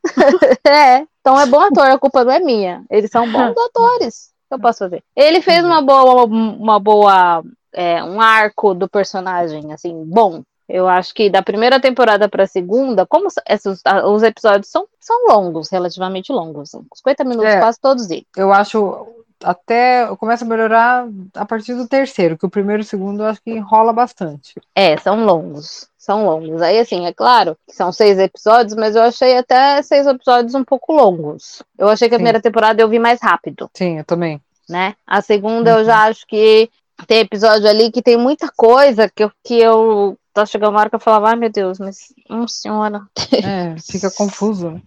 é, 0.67 1.07
Tom 1.23 1.39
é 1.39 1.47
bom 1.47 1.61
ator, 1.61 1.91
a 1.91 1.99
culpa 1.99 2.25
não 2.25 2.33
é 2.33 2.41
minha. 2.41 2.85
Eles 2.91 3.11
são 3.11 3.31
bons 3.31 3.55
atores. 3.57 4.33
O 4.45 4.49
que 4.49 4.55
eu 4.55 4.61
posso 4.61 4.81
fazer? 4.81 5.03
Ele 5.17 5.41
fez 5.41 5.65
uma 5.65 5.81
boa, 5.81 6.25
uma 6.25 6.79
boa, 6.79 7.43
é, 7.73 8.03
um 8.03 8.21
arco 8.21 8.75
do 8.75 8.89
personagem, 8.89 9.73
assim, 9.73 10.05
bom. 10.05 10.43
Eu 10.73 10.89
acho 10.89 11.13
que 11.13 11.29
da 11.29 11.43
primeira 11.43 11.79
temporada 11.79 12.31
para 12.31 12.45
a 12.45 12.47
segunda, 12.47 13.05
como 13.05 13.29
esses, 13.47 13.83
os 14.07 14.23
episódios 14.23 14.71
são, 14.71 14.89
são 14.99 15.29
longos, 15.29 15.69
relativamente 15.69 16.33
longos, 16.33 16.71
50 16.95 17.25
minutos 17.25 17.51
é, 17.51 17.61
quase 17.61 17.79
todos 17.79 18.11
eles. 18.11 18.25
Eu 18.35 18.51
acho 18.51 19.07
até 19.45 20.07
começa 20.17 20.47
a 20.47 20.49
melhorar 20.49 21.07
a 21.35 21.45
partir 21.45 21.75
do 21.75 21.87
terceiro, 21.87 22.39
que 22.39 22.47
o 22.47 22.51
primeiro 22.51 22.81
e 22.81 22.85
o 22.85 22.87
segundo 22.87 23.23
eu 23.23 23.27
acho 23.27 23.43
que 23.43 23.51
enrola 23.51 23.93
bastante. 23.93 24.55
É, 24.75 24.97
são 24.97 25.27
longos. 25.27 25.89
São 25.99 26.25
longos. 26.25 26.63
Aí, 26.63 26.79
assim, 26.79 27.05
é 27.05 27.13
claro 27.13 27.55
que 27.69 27.77
são 27.77 27.93
seis 27.93 28.19
episódios, 28.19 28.75
mas 28.75 28.97
eu 28.97 29.03
achei 29.03 29.37
até 29.37 29.83
seis 29.83 30.07
episódios 30.07 30.55
um 30.55 30.65
pouco 30.65 30.95
longos. 30.95 31.63
Eu 31.77 31.89
achei 31.91 32.09
que 32.09 32.15
a 32.15 32.19
Sim. 32.19 32.25
primeira 32.25 32.41
temporada 32.41 32.81
eu 32.81 32.89
vi 32.89 32.99
mais 32.99 33.21
rápido. 33.21 33.71
Sim, 33.75 33.99
eu 33.99 34.05
também. 34.05 34.41
Né? 34.69 34.95
A 35.07 35.21
segunda 35.21 35.75
uhum. 35.75 35.81
eu 35.81 35.85
já 35.85 36.05
acho 36.05 36.27
que 36.27 36.71
tem 37.07 37.19
episódio 37.19 37.69
ali 37.69 37.91
que 37.91 38.01
tem 38.01 38.17
muita 38.17 38.51
coisa 38.57 39.09
que 39.09 39.25
eu, 39.25 39.33
que 39.45 39.59
eu 39.59 40.17
tá 40.33 40.47
chegando 40.47 40.71
uma 40.71 40.81
hora 40.81 40.91
que 40.91 40.97
eu 40.97 41.01
falava, 41.01 41.29
ai 41.29 41.37
meu 41.37 41.51
Deus, 41.51 41.79
mas, 41.79 42.13
hum, 42.31 42.47
senhora. 42.49 43.03
É, 43.33 43.77
fica 43.79 44.11
confuso. 44.17 44.81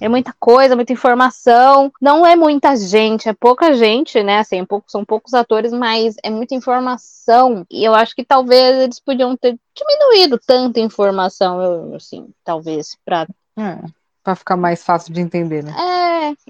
É 0.00 0.08
muita 0.08 0.34
coisa, 0.38 0.76
muita 0.76 0.92
informação. 0.92 1.92
Não 2.00 2.26
é 2.26 2.36
muita 2.36 2.76
gente, 2.76 3.28
é 3.28 3.32
pouca 3.32 3.74
gente, 3.74 4.22
né? 4.22 4.38
Assim, 4.38 4.60
é 4.60 4.66
são 4.86 5.04
poucos 5.04 5.32
atores, 5.32 5.72
mas 5.72 6.16
é 6.22 6.30
muita 6.30 6.54
informação. 6.54 7.64
E 7.70 7.84
eu 7.84 7.94
acho 7.94 8.14
que 8.14 8.24
talvez 8.24 8.76
eles 8.76 9.00
podiam 9.00 9.36
ter 9.36 9.58
diminuído 9.74 10.38
tanta 10.44 10.80
informação, 10.80 11.60
eu, 11.60 11.94
assim, 11.94 12.28
talvez, 12.44 12.96
pra. 13.04 13.26
É, 13.58 13.78
pra 14.26 14.34
ficar 14.34 14.56
mais 14.56 14.82
fácil 14.82 15.14
de 15.14 15.20
entender, 15.20 15.62
né? 15.62 15.72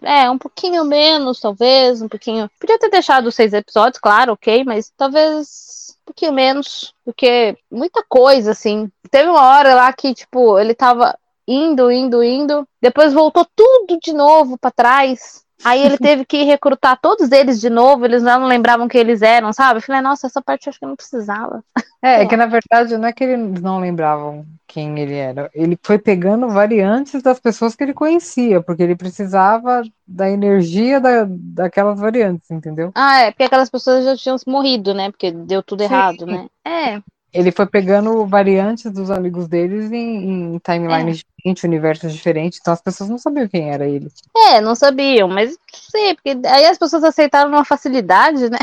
É, 0.03 0.23
é, 0.23 0.31
um 0.31 0.39
pouquinho 0.39 0.83
menos, 0.83 1.39
talvez, 1.39 2.01
um 2.01 2.09
pouquinho. 2.09 2.51
Podia 2.59 2.79
ter 2.79 2.89
deixado 2.89 3.31
seis 3.31 3.53
episódios, 3.53 4.01
claro, 4.01 4.33
ok, 4.33 4.65
mas 4.65 4.91
talvez 4.97 5.95
um 6.01 6.07
pouquinho 6.07 6.33
menos, 6.33 6.95
porque 7.05 7.55
muita 7.71 8.03
coisa, 8.09 8.53
assim. 8.53 8.91
Teve 9.11 9.29
uma 9.29 9.43
hora 9.43 9.75
lá 9.75 9.93
que, 9.93 10.15
tipo, 10.15 10.59
ele 10.59 10.75
tava 10.75 11.15
indo, 11.47 11.91
indo, 11.91 12.25
indo. 12.25 12.67
Depois 12.81 13.13
voltou 13.13 13.47
tudo 13.55 13.99
de 14.03 14.15
novo 14.15 14.57
para 14.57 14.71
trás. 14.71 15.45
Aí 15.65 15.83
ele 15.83 15.97
teve 15.97 16.25
que 16.25 16.43
recrutar 16.45 16.99
todos 17.01 17.33
eles 17.33 17.61
de 17.61 17.71
novo, 17.71 18.05
eles 18.05 18.23
não 18.23 18.47
lembravam 18.47 18.89
quem 18.89 19.01
eles 19.01 19.23
eram, 19.23 19.53
sabe? 19.53 19.79
Eu 19.79 19.83
falei, 19.83 20.01
nossa, 20.01 20.27
essa 20.27 20.43
parte 20.43 20.67
eu 20.67 20.71
acho 20.71 20.79
que 20.79 20.87
não 20.87 20.97
precisava. 20.97 21.65
É, 22.03 22.23
é 22.23 22.27
que 22.27 22.37
na 22.37 22.47
verdade 22.47 22.97
não 22.97 23.09
é 23.09 23.13
que 23.13 23.25
eles 23.25 23.61
não 23.61 23.81
lembravam 23.81 24.47
quem 24.67 24.99
ele 24.99 25.15
era. 25.15 25.51
Ele 25.55 25.79
foi 25.83 25.99
pegando 25.99 26.49
variantes 26.49 27.23
das 27.23 27.41
pessoas 27.41 27.75
que 27.75 27.83
ele 27.83 27.95
conhecia, 27.95 28.63
porque 28.63 28.83
ele 28.83 28.95
precisava 28.95 29.83
da 30.07 30.31
energia 30.31 31.01
da, 31.01 31.27
daquelas 31.29 31.99
variantes, 31.99 32.51
entendeu? 32.51 32.93
Ah, 32.95 33.23
é, 33.23 33.31
porque 33.31 33.45
aquelas 33.45 33.71
pessoas 33.71 34.05
já 34.05 34.17
tinham 34.17 34.37
morrido, 34.47 34.93
né? 34.93 35.11
Porque 35.11 35.31
deu 35.33 35.63
tudo 35.63 35.81
Sim. 35.81 35.85
errado, 35.87 36.27
né? 36.27 36.47
É 36.65 37.01
ele 37.33 37.53
foi 37.53 37.67
pegando 37.67 38.27
variantes 38.27 38.91
dos 38.91 39.11
amigos 39.11 39.47
deles 39.47 39.91
em, 39.93 40.55
em 40.55 40.59
timelines 40.59 41.19
é. 41.19 41.23
diferentes, 41.23 41.65
universos 41.65 42.13
diferentes, 42.13 42.59
então 42.61 42.73
as 42.73 42.81
pessoas 42.81 43.11
não 43.11 43.19
sabiam 43.19 43.49
quem 43.49 43.71
era 43.71 43.87
ele. 43.87 44.09
É, 44.35 44.61
não 44.61 44.75
sabiam, 44.75 45.29
mas 45.29 45.57
sim, 45.73 46.15
porque 46.15 46.37
aí 46.47 46.67
as 46.67 46.79
pessoas 46.79 47.05
aceitaram 47.05 47.51
uma 47.51 47.65
facilidade, 47.65 48.49
né? 48.49 48.59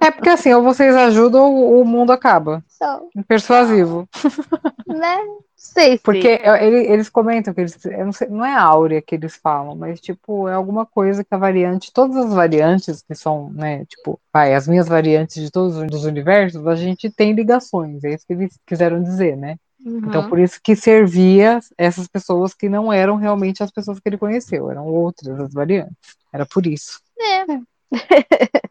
É 0.00 0.10
porque 0.10 0.28
assim, 0.28 0.52
ou 0.52 0.62
vocês 0.62 0.94
ajudam 0.94 1.54
ou 1.54 1.80
o 1.80 1.84
mundo 1.84 2.12
acaba. 2.12 2.62
So, 2.84 3.22
Persuasivo. 3.26 4.08
Né? 4.86 5.18
Sei, 5.56 5.98
Porque 5.98 6.40
ele, 6.60 6.86
eles 6.86 7.08
comentam 7.08 7.54
que 7.54 7.62
eles. 7.62 7.76
Não, 7.84 8.12
sei, 8.12 8.28
não, 8.28 8.44
é 8.44 8.54
áurea 8.54 9.00
que 9.00 9.14
eles 9.14 9.34
falam, 9.34 9.74
mas 9.74 9.98
tipo, 9.98 10.46
é 10.46 10.52
alguma 10.52 10.84
coisa 10.84 11.24
que 11.24 11.34
a 11.34 11.38
variante, 11.38 11.90
todas 11.92 12.16
as 12.16 12.34
variantes 12.34 13.02
que 13.02 13.14
são, 13.14 13.50
né, 13.50 13.84
tipo, 13.86 14.20
vai, 14.32 14.54
as 14.54 14.68
minhas 14.68 14.86
variantes 14.86 15.42
de 15.42 15.50
todos 15.50 15.76
os 15.76 16.04
universos, 16.04 16.64
a 16.66 16.76
gente 16.76 17.10
tem 17.10 17.32
ligações, 17.32 18.04
é 18.04 18.14
isso 18.14 18.26
que 18.26 18.34
eles 18.34 18.58
quiseram 18.66 19.02
dizer, 19.02 19.36
né? 19.36 19.56
Então, 19.80 19.92
uhum. 19.92 20.08
Então, 20.08 20.28
por 20.28 20.38
isso 20.38 20.60
que 20.62 20.76
servia 20.76 21.60
essas 21.78 22.06
pessoas 22.06 22.54
que 22.54 22.68
não 22.68 22.92
eram 22.92 23.16
realmente 23.16 23.62
as 23.62 23.70
pessoas 23.70 23.98
que 23.98 24.08
ele 24.08 24.18
conheceu, 24.18 24.70
eram 24.70 24.86
outras 24.86 25.40
as 25.40 25.52
variantes. 25.52 25.96
Era 26.32 26.44
por 26.44 26.66
isso. 26.66 27.00
É. 27.18 27.52
é. 27.52 27.60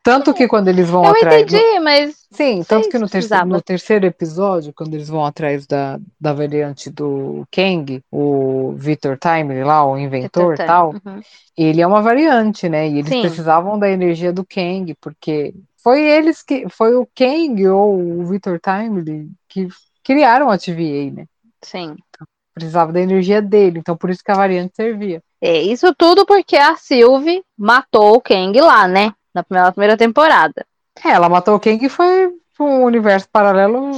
Tanto 0.04 0.34
que 0.34 0.48
quando 0.48 0.68
eles 0.68 0.90
vão 0.90 1.06
eu 1.06 1.12
atrás. 1.12 1.36
Eu 1.36 1.42
entendi, 1.42 1.78
do... 1.78 1.84
mas. 1.84 2.16
Sim, 2.30 2.64
tanto 2.68 2.90
que 2.90 2.98
no, 2.98 3.08
terceiro, 3.08 3.46
no 3.46 3.62
terceiro 3.62 4.06
episódio, 4.06 4.74
quando 4.76 4.94
eles 4.96 5.08
vão 5.08 5.26
atrás 5.26 5.66
da, 5.66 6.00
da 6.20 6.34
variante 6.34 6.90
do 6.90 7.48
Kang, 7.52 8.02
o 8.12 8.74
Victor 8.76 9.18
Time 9.18 9.64
lá, 9.64 9.86
o 9.86 9.98
inventor 9.98 10.56
e 10.56 10.58
tal, 10.58 10.94
uhum. 10.94 11.22
ele 11.56 11.82
é 11.82 11.88
uma 11.88 12.02
variante, 12.02 12.68
né? 12.68 12.90
E 12.90 13.00
eles 13.00 13.10
Sim. 13.10 13.22
precisavam 13.22 13.80
da 13.80 13.90
energia 13.90 14.34
do 14.34 14.46
Kang, 14.46 14.94
porque 15.00 15.54
foi 15.82 16.02
eles 16.02 16.44
que. 16.44 16.68
Foi 16.70 16.96
o 16.96 17.08
Kang 17.16 17.68
ou 17.70 18.20
o 18.20 18.26
Victor 18.26 18.60
Time 18.60 19.32
que 19.48 19.70
criaram 20.04 20.50
a 20.50 20.58
TVA, 20.58 21.12
né? 21.12 21.26
Sim. 21.62 21.96
Então, 22.10 22.28
precisava 22.54 22.92
da 22.92 23.00
energia 23.02 23.42
dele, 23.42 23.80
então 23.80 23.98
por 23.98 24.10
isso 24.10 24.24
que 24.24 24.32
a 24.32 24.36
variante 24.36 24.76
servia. 24.76 25.22
É, 25.46 25.62
isso 25.62 25.94
tudo 25.94 26.26
porque 26.26 26.56
a 26.56 26.78
Sylvie 26.78 27.44
matou 27.58 28.16
o 28.16 28.22
Kang 28.22 28.58
lá, 28.62 28.88
né? 28.88 29.14
Na 29.36 29.44
primeira, 29.44 29.72
primeira 29.74 29.98
temporada. 29.98 30.66
É, 31.04 31.10
ela 31.10 31.28
matou 31.28 31.56
o 31.56 31.60
Kang 31.60 31.86
e 31.86 31.90
foi 31.90 32.32
um 32.58 32.86
universo 32.86 33.28
paralelo 33.30 33.92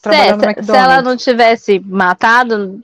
trabalhando 0.00 0.44
se. 0.44 0.62
Se 0.62 0.76
ela 0.76 1.02
não 1.02 1.16
tivesse 1.16 1.80
matado, 1.80 2.80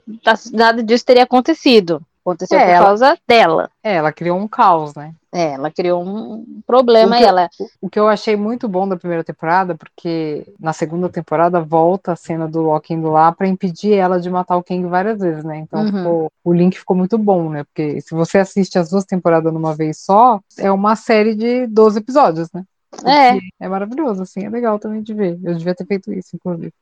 nada 0.51 0.83
disso 0.83 1.05
teria 1.05 1.23
acontecido. 1.23 2.01
Aconteceu 2.21 2.59
é, 2.59 2.65
por 2.65 2.71
ela, 2.71 2.85
causa 2.87 3.17
dela. 3.25 3.71
É, 3.81 3.95
ela 3.95 4.11
criou 4.11 4.37
um 4.37 4.49
caos, 4.49 4.93
né? 4.95 5.13
É, 5.31 5.53
ela 5.53 5.69
criou 5.69 6.03
um 6.03 6.61
problema 6.65 7.15
o 7.15 7.19
que, 7.19 7.23
ela. 7.23 7.49
O 7.81 7.89
que 7.89 7.99
eu 7.99 8.07
achei 8.07 8.35
muito 8.35 8.67
bom 8.67 8.87
da 8.87 8.97
primeira 8.97 9.23
temporada, 9.23 9.75
porque 9.75 10.45
na 10.59 10.73
segunda 10.73 11.07
temporada 11.07 11.61
volta 11.61 12.13
a 12.13 12.15
cena 12.15 12.47
do 12.47 12.61
Loki 12.61 12.95
indo 12.95 13.11
lá 13.11 13.31
para 13.31 13.47
impedir 13.47 13.93
ela 13.93 14.19
de 14.19 14.29
matar 14.29 14.57
o 14.57 14.63
Kang 14.63 14.83
várias 14.87 15.19
vezes, 15.19 15.43
né? 15.43 15.59
Então 15.59 15.81
uhum. 15.81 15.91
ficou, 15.91 16.31
o 16.43 16.53
link 16.53 16.77
ficou 16.77 16.97
muito 16.97 17.17
bom, 17.17 17.49
né? 17.49 17.63
Porque 17.63 18.01
se 18.01 18.15
você 18.15 18.39
assiste 18.39 18.79
as 18.79 18.89
duas 18.89 19.05
temporadas 19.05 19.53
numa 19.53 19.75
vez 19.75 19.99
só, 19.99 20.39
é 20.57 20.71
uma 20.71 20.95
série 20.95 21.35
de 21.35 21.67
12 21.67 21.99
episódios, 21.99 22.51
né? 22.51 22.63
É. 23.05 23.37
É 23.65 23.69
maravilhoso, 23.69 24.23
assim, 24.23 24.45
é 24.45 24.49
legal 24.49 24.79
também 24.79 25.03
de 25.03 25.13
ver. 25.13 25.39
Eu 25.43 25.55
devia 25.55 25.75
ter 25.75 25.85
feito 25.85 26.11
isso, 26.11 26.35
inclusive. 26.35 26.73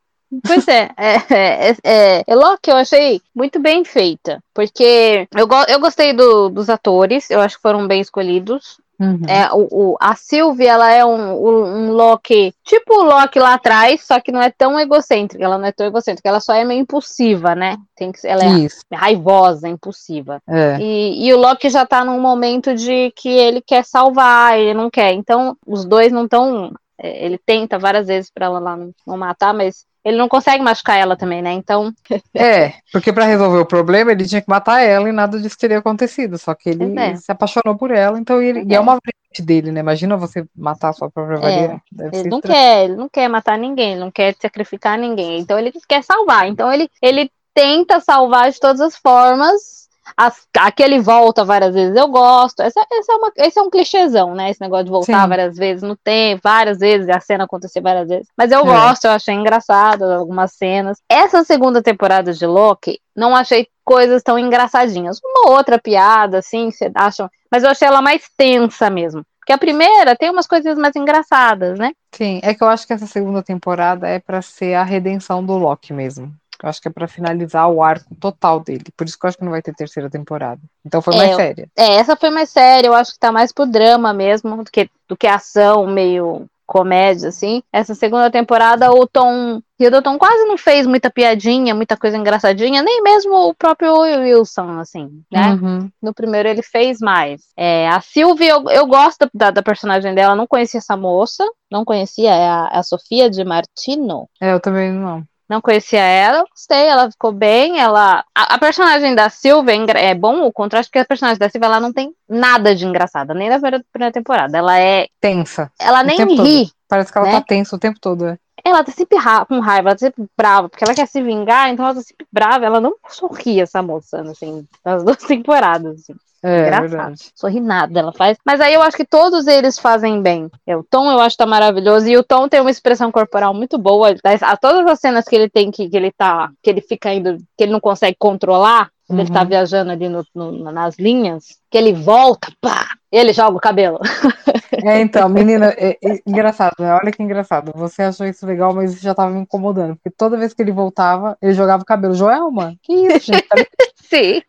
Pois 0.45 0.67
é, 0.67 0.89
é, 0.97 1.15
é, 1.29 1.75
é, 1.83 2.23
é 2.27 2.35
Loki 2.35 2.69
eu 2.69 2.75
achei 2.75 3.21
muito 3.33 3.59
bem 3.59 3.85
feita, 3.85 4.43
porque 4.53 5.27
eu, 5.35 5.47
go 5.47 5.55
eu 5.67 5.79
gostei 5.79 6.13
do, 6.13 6.49
dos 6.49 6.69
atores, 6.69 7.29
eu 7.29 7.39
acho 7.39 7.55
que 7.55 7.61
foram 7.61 7.87
bem 7.87 8.01
escolhidos. 8.01 8.77
Uhum. 8.99 9.21
É, 9.27 9.47
o, 9.53 9.67
o, 9.71 9.97
a 9.99 10.15
Sylvie, 10.15 10.65
ela 10.65 10.91
é 10.91 11.05
um, 11.05 11.31
um, 11.31 11.91
Loki, 11.91 12.51
tipo 12.63 12.95
o 12.95 13.03
Loki 13.03 13.37
lá 13.37 13.53
atrás, 13.53 14.03
só 14.03 14.19
que 14.19 14.31
não 14.31 14.41
é 14.41 14.49
tão 14.49 14.79
egocêntrica, 14.79 15.43
ela 15.43 15.57
não 15.57 15.65
é 15.65 15.71
tão 15.71 15.85
egocêntrica, 15.85 16.27
ela 16.27 16.39
só 16.39 16.53
é 16.53 16.65
meio 16.65 16.81
impulsiva, 16.81 17.53
né? 17.53 17.77
Tem 17.95 18.11
que, 18.11 18.25
ela 18.27 18.43
é 18.43 18.49
Isso. 18.59 18.81
raivosa, 18.91 19.69
impulsiva. 19.69 20.41
É. 20.47 20.79
E, 20.79 21.27
e 21.27 21.33
o 21.33 21.37
Loki 21.37 21.69
já 21.69 21.85
tá 21.85 22.03
num 22.03 22.19
momento 22.19 22.73
de 22.73 23.11
que 23.15 23.29
ele 23.29 23.61
quer 23.61 23.85
salvar, 23.85 24.57
ele 24.57 24.73
não 24.73 24.89
quer. 24.89 25.13
Então, 25.13 25.55
os 25.65 25.85
dois 25.85 26.11
não 26.11 26.25
estão. 26.25 26.73
É, 26.99 27.23
ele 27.23 27.37
tenta 27.37 27.77
várias 27.77 28.07
vezes 28.07 28.31
para 28.31 28.47
ela 28.47 28.57
lá 28.57 28.75
não, 28.75 28.91
não 29.05 29.15
matar, 29.15 29.53
mas 29.53 29.85
ele 30.07 30.17
não 30.17 30.29
consegue 30.29 30.63
machucar 30.63 30.97
ela 30.97 31.17
também, 31.17 31.41
né? 31.41 31.51
Então. 31.51 31.93
É, 32.33 32.73
porque 32.93 33.11
para 33.11 33.25
resolver 33.25 33.57
o 33.57 33.65
problema 33.65 34.11
ele 34.11 34.25
tinha 34.25 34.41
que 34.41 34.49
matar 34.49 34.81
ela 34.81 35.09
e 35.09 35.11
nada 35.11 35.39
disso 35.39 35.57
teria 35.57 35.79
acontecido. 35.79 36.37
Só 36.37 36.53
que 36.53 36.69
ele 36.69 36.97
é. 36.97 37.15
se 37.15 37.31
apaixonou 37.31 37.75
por 37.75 37.91
ela, 37.91 38.17
então 38.19 38.41
ele. 38.41 38.59
É. 38.59 38.63
E 38.67 38.75
é 38.75 38.79
uma 38.79 38.93
variante 38.93 39.41
dele, 39.41 39.71
né? 39.71 39.79
Imagina 39.79 40.15
você 40.15 40.45
matar 40.55 40.89
a 40.89 40.93
sua 40.93 41.09
própria 41.09 41.37
é, 41.37 41.39
variante. 41.39 41.83
É. 41.99 42.19
ele 42.19 42.29
não 42.29 42.41
quer, 42.41 42.83
ele 42.85 42.95
não 42.95 43.09
quer 43.09 43.27
matar 43.27 43.57
ninguém, 43.57 43.91
ele 43.93 43.99
não 43.99 44.11
quer 44.11 44.35
sacrificar 44.39 44.97
ninguém. 44.97 45.39
Então 45.39 45.57
ele 45.57 45.73
quer 45.87 46.03
salvar. 46.03 46.47
Então 46.47 46.71
ele, 46.71 46.89
ele 47.01 47.29
tenta 47.53 47.99
salvar 47.99 48.51
de 48.51 48.59
todas 48.59 48.79
as 48.79 48.95
formas 48.95 49.86
as, 50.15 50.47
aquele 50.57 50.99
volta 50.99 51.43
várias 51.43 51.73
vezes 51.73 51.95
eu 51.95 52.07
gosto. 52.07 52.61
Essa, 52.61 52.85
essa 52.91 53.11
é 53.11 53.15
uma, 53.15 53.31
esse 53.37 53.59
é 53.59 53.61
um 53.61 53.69
clichêzão, 53.69 54.35
né? 54.35 54.49
Esse 54.49 54.61
negócio 54.61 54.85
de 54.85 54.91
voltar 54.91 55.23
Sim. 55.23 55.29
várias 55.29 55.57
vezes 55.57 55.83
no 55.83 55.95
tempo, 55.95 56.41
várias 56.43 56.77
vezes, 56.79 57.09
a 57.09 57.19
cena 57.19 57.43
acontecer 57.43 57.81
várias 57.81 58.07
vezes. 58.07 58.27
Mas 58.37 58.51
eu 58.51 58.59
é. 58.59 58.63
gosto, 58.63 59.05
eu 59.05 59.11
achei 59.11 59.33
engraçado 59.33 60.03
algumas 60.03 60.53
cenas. 60.53 61.01
Essa 61.09 61.43
segunda 61.43 61.81
temporada 61.81 62.33
de 62.33 62.45
Loki, 62.45 62.99
não 63.15 63.35
achei 63.35 63.67
coisas 63.83 64.21
tão 64.21 64.37
engraçadinhas. 64.37 65.19
Uma 65.23 65.51
outra 65.51 65.79
piada, 65.79 66.39
assim, 66.39 66.71
você 66.71 66.91
acha. 66.93 67.29
Mas 67.51 67.63
eu 67.63 67.69
achei 67.69 67.87
ela 67.87 68.01
mais 68.01 68.23
tensa 68.37 68.89
mesmo. 68.89 69.25
Porque 69.39 69.53
a 69.53 69.57
primeira 69.57 70.13
tem 70.13 70.29
umas 70.29 70.45
coisas 70.45 70.77
mais 70.77 70.93
engraçadas, 70.93 71.79
né? 71.79 71.93
Sim, 72.13 72.41
é 72.43 72.53
que 72.53 72.61
eu 72.61 72.67
acho 72.67 72.85
que 72.85 72.91
essa 72.91 73.07
segunda 73.07 73.41
temporada 73.41 74.05
é 74.05 74.19
para 74.19 74.41
ser 74.41 74.73
a 74.73 74.83
redenção 74.83 75.41
do 75.41 75.57
Loki 75.57 75.93
mesmo. 75.93 76.33
Eu 76.61 76.69
acho 76.69 76.81
que 76.81 76.87
é 76.87 76.91
para 76.91 77.07
finalizar 77.07 77.69
o 77.69 77.83
arco 77.83 78.15
total 78.15 78.59
dele. 78.59 78.85
Por 78.95 79.05
isso 79.05 79.17
que 79.17 79.25
eu 79.25 79.27
acho 79.27 79.37
que 79.37 79.43
não 79.43 79.51
vai 79.51 79.61
ter 79.61 79.73
terceira 79.73 80.09
temporada. 80.09 80.61
Então 80.85 81.01
foi 81.01 81.13
é, 81.15 81.17
mais 81.17 81.35
séria. 81.35 81.69
É, 81.75 81.95
essa 81.95 82.15
foi 82.15 82.29
mais 82.29 82.49
séria. 82.49 82.87
Eu 82.87 82.93
acho 82.93 83.13
que 83.13 83.19
tá 83.19 83.31
mais 83.31 83.51
pro 83.51 83.65
drama 83.65 84.13
mesmo 84.13 84.63
do 84.63 84.71
que, 84.71 84.89
do 85.07 85.15
que 85.15 85.27
ação 85.27 85.85
meio 85.87 86.47
comédia, 86.67 87.29
assim. 87.29 87.63
Essa 87.71 87.95
segunda 87.95 88.29
temporada, 88.29 88.91
o 88.91 89.07
Tom 89.07 89.61
Hiddleston 89.79 90.17
quase 90.17 90.43
não 90.45 90.57
fez 90.57 90.85
muita 90.85 91.09
piadinha, 91.09 91.73
muita 91.73 91.95
coisa 91.95 92.17
engraçadinha, 92.17 92.83
nem 92.83 93.01
mesmo 93.01 93.33
o 93.47 93.53
próprio 93.55 93.97
Wilson, 93.97 94.77
assim, 94.79 95.23
né? 95.31 95.53
Uhum. 95.53 95.89
No 96.01 96.13
primeiro 96.13 96.49
ele 96.49 96.61
fez 96.61 96.99
mais. 96.99 97.41
É, 97.55 97.87
a 97.87 98.01
Sylvie, 98.01 98.47
eu, 98.47 98.69
eu 98.69 98.85
gosto 98.85 99.29
da, 99.33 99.49
da, 99.49 99.63
personagem 99.63 100.13
dela, 100.13 100.35
não 100.35 100.45
conhecia 100.45 100.79
essa 100.79 100.97
moça, 100.97 101.45
não 101.71 101.85
conhecia, 101.85 102.35
é 102.35 102.47
a, 102.47 102.67
a 102.67 102.83
Sofia 102.83 103.29
de 103.29 103.43
Martino. 103.45 104.27
É, 104.41 104.51
eu 104.51 104.59
também 104.59 104.91
não. 104.91 105.23
Não 105.49 105.61
conhecia 105.61 106.01
ela, 106.01 106.43
gostei, 106.49 106.87
ela 106.87 107.09
ficou 107.09 107.31
bem, 107.31 107.79
ela... 107.79 108.23
A, 108.35 108.55
a 108.55 108.57
personagem 108.57 109.15
da 109.15 109.29
Silvia 109.29 109.73
é, 109.95 110.07
é 110.07 110.15
bom 110.15 110.45
o 110.45 110.51
contraste, 110.51 110.89
porque 110.89 110.99
a 110.99 111.05
personagem 111.05 111.39
da 111.39 111.49
Silvia, 111.49 111.67
ela 111.67 111.79
não 111.79 111.93
tem 111.93 112.13
nada 112.27 112.75
de 112.75 112.85
engraçada, 112.85 113.33
nem 113.33 113.49
na 113.49 113.55
primeira, 113.55 113.85
primeira 113.91 114.13
temporada, 114.13 114.57
ela 114.57 114.77
é... 114.77 115.07
Tensa. 115.21 115.71
Ela 115.79 116.03
nem 116.03 116.17
ri. 116.17 116.35
Todo. 116.35 116.71
Parece 116.87 117.11
que 117.11 117.17
ela 117.17 117.27
né? 117.27 117.33
tá 117.33 117.41
tensa 117.41 117.75
o 117.75 117.79
tempo 117.79 117.99
todo, 117.99 118.27
é. 118.27 118.37
Ela 118.63 118.83
tá 118.83 118.91
sempre 118.91 119.17
ra 119.17 119.45
com 119.45 119.59
raiva, 119.59 119.89
ela 119.89 119.95
tá 119.95 120.05
sempre 120.05 120.25
brava, 120.35 120.67
porque 120.67 120.83
ela 120.83 120.93
quer 120.95 121.07
se 121.07 121.21
vingar, 121.21 121.69
então 121.69 121.85
ela 121.85 121.95
tá 121.95 122.01
sempre 122.01 122.27
brava, 122.31 122.65
ela 122.65 122.81
não 122.81 122.95
sorri, 123.07 123.61
essa 123.61 123.81
moça, 123.81 124.21
assim, 124.21 124.67
nas 124.83 125.03
duas 125.03 125.17
temporadas, 125.23 126.01
assim. 126.01 126.15
É, 126.43 126.61
Engraçado. 126.67 126.89
verdade. 126.89 127.31
Sorri 127.35 127.59
nada, 127.59 127.99
ela 127.99 128.13
faz. 128.13 128.37
Mas 128.45 128.61
aí 128.61 128.73
eu 128.73 128.81
acho 128.81 128.95
que 128.95 129.05
todos 129.05 129.47
eles 129.47 129.79
fazem 129.79 130.21
bem. 130.21 130.49
É, 130.65 130.75
o 130.77 130.83
Tom 130.83 131.11
eu 131.11 131.19
acho 131.19 131.35
que 131.35 131.43
tá 131.43 131.49
maravilhoso. 131.49 132.07
E 132.07 132.15
o 132.17 132.23
Tom 132.23 132.47
tem 132.47 132.61
uma 132.61 132.69
expressão 132.71 133.11
corporal 133.11 133.53
muito 133.53 133.77
boa. 133.77 134.15
A, 134.41 134.57
todas 134.57 134.85
as 134.85 134.99
cenas 134.99 135.25
que 135.25 135.35
ele 135.35 135.49
tem 135.49 135.71
que, 135.71 135.89
que 135.89 135.97
ele 135.97 136.11
tá. 136.11 136.49
que 136.61 136.69
ele 136.69 136.81
fica 136.81 137.13
indo. 137.13 137.37
que 137.57 137.63
ele 137.63 137.71
não 137.71 137.79
consegue 137.79 138.15
controlar. 138.19 138.89
Quando 139.07 139.21
ele 139.21 139.31
tá 139.31 139.41
Uhum. 139.43 139.47
viajando 139.47 139.89
ali 139.91 140.09
no- 140.09 140.25
no- 140.35 140.69
nas 140.69 140.99
linhas, 140.99 141.57
que 141.71 141.77
ele 141.77 141.93
volta, 141.93 142.49
pá, 142.59 142.87
ele 143.09 143.31
joga 143.31 143.55
o 143.55 143.59
cabelo. 143.61 143.99
É, 144.85 144.99
então, 145.01 145.27
menina, 145.29 145.73
é, 145.77 145.97
é 146.03 146.19
engraçado, 146.25 146.73
né? 146.79 146.93
Olha 146.93 147.11
que 147.11 147.23
engraçado. 147.23 147.71
Você 147.75 148.03
achou 148.03 148.27
isso 148.27 148.45
legal, 148.45 148.73
mas 148.75 148.93
isso 148.93 149.01
já 149.03 149.15
tava 149.15 149.31
me 149.31 149.39
incomodando. 149.39 149.95
Porque 149.95 150.11
toda 150.15 150.37
vez 150.37 150.53
que 150.53 150.61
ele 150.61 150.71
voltava, 150.71 151.35
ele 151.41 151.53
jogava 151.53 151.81
o 151.81 151.85
cabelo. 151.85 152.13
Joelma, 152.13 152.75
que 152.83 152.93
isso, 152.93 153.31
gente? 153.31 153.41
Cali- 153.47 153.67
Sim. 154.09 154.41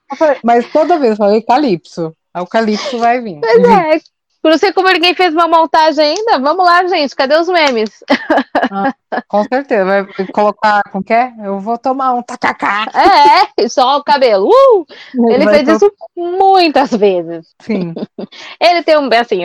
Mas 0.42 0.70
toda 0.70 0.98
vez 0.98 1.12
eu 1.12 1.16
falei 1.16 1.42
Calypso. 1.42 2.14
O 2.34 2.46
Calypso 2.46 2.98
vai 2.98 3.20
vir. 3.20 3.40
Mas 3.40 3.64
é. 3.64 4.00
Não 4.42 4.56
sei 4.56 4.72
como 4.72 4.88
ninguém 4.88 5.14
fez 5.14 5.34
uma 5.34 5.48
montagem 5.48 6.04
ainda. 6.04 6.38
Vamos 6.38 6.64
lá, 6.64 6.86
gente. 6.86 7.14
Cadê 7.14 7.36
os 7.36 7.48
memes? 7.48 7.90
Com 9.26 9.44
certeza. 9.44 9.84
Vai 9.84 10.26
colocar 10.32 10.82
com 10.92 11.02
que? 11.02 11.12
Eu 11.44 11.58
vou 11.58 11.76
tomar 11.76 12.14
um 12.14 12.22
tacacá. 12.22 12.86
É, 13.58 13.68
só 13.68 13.98
o 13.98 14.04
cabelo. 14.04 14.48
Uh! 14.48 14.86
Ele 15.28 15.44
Vai 15.44 15.64
fez 15.64 15.68
isso 15.68 15.92
muitas 16.16 16.90
vezes. 16.92 17.48
Sim. 17.60 17.92
Ele 18.60 18.82
tem 18.82 18.96
um, 18.96 19.08
assim, 19.12 19.40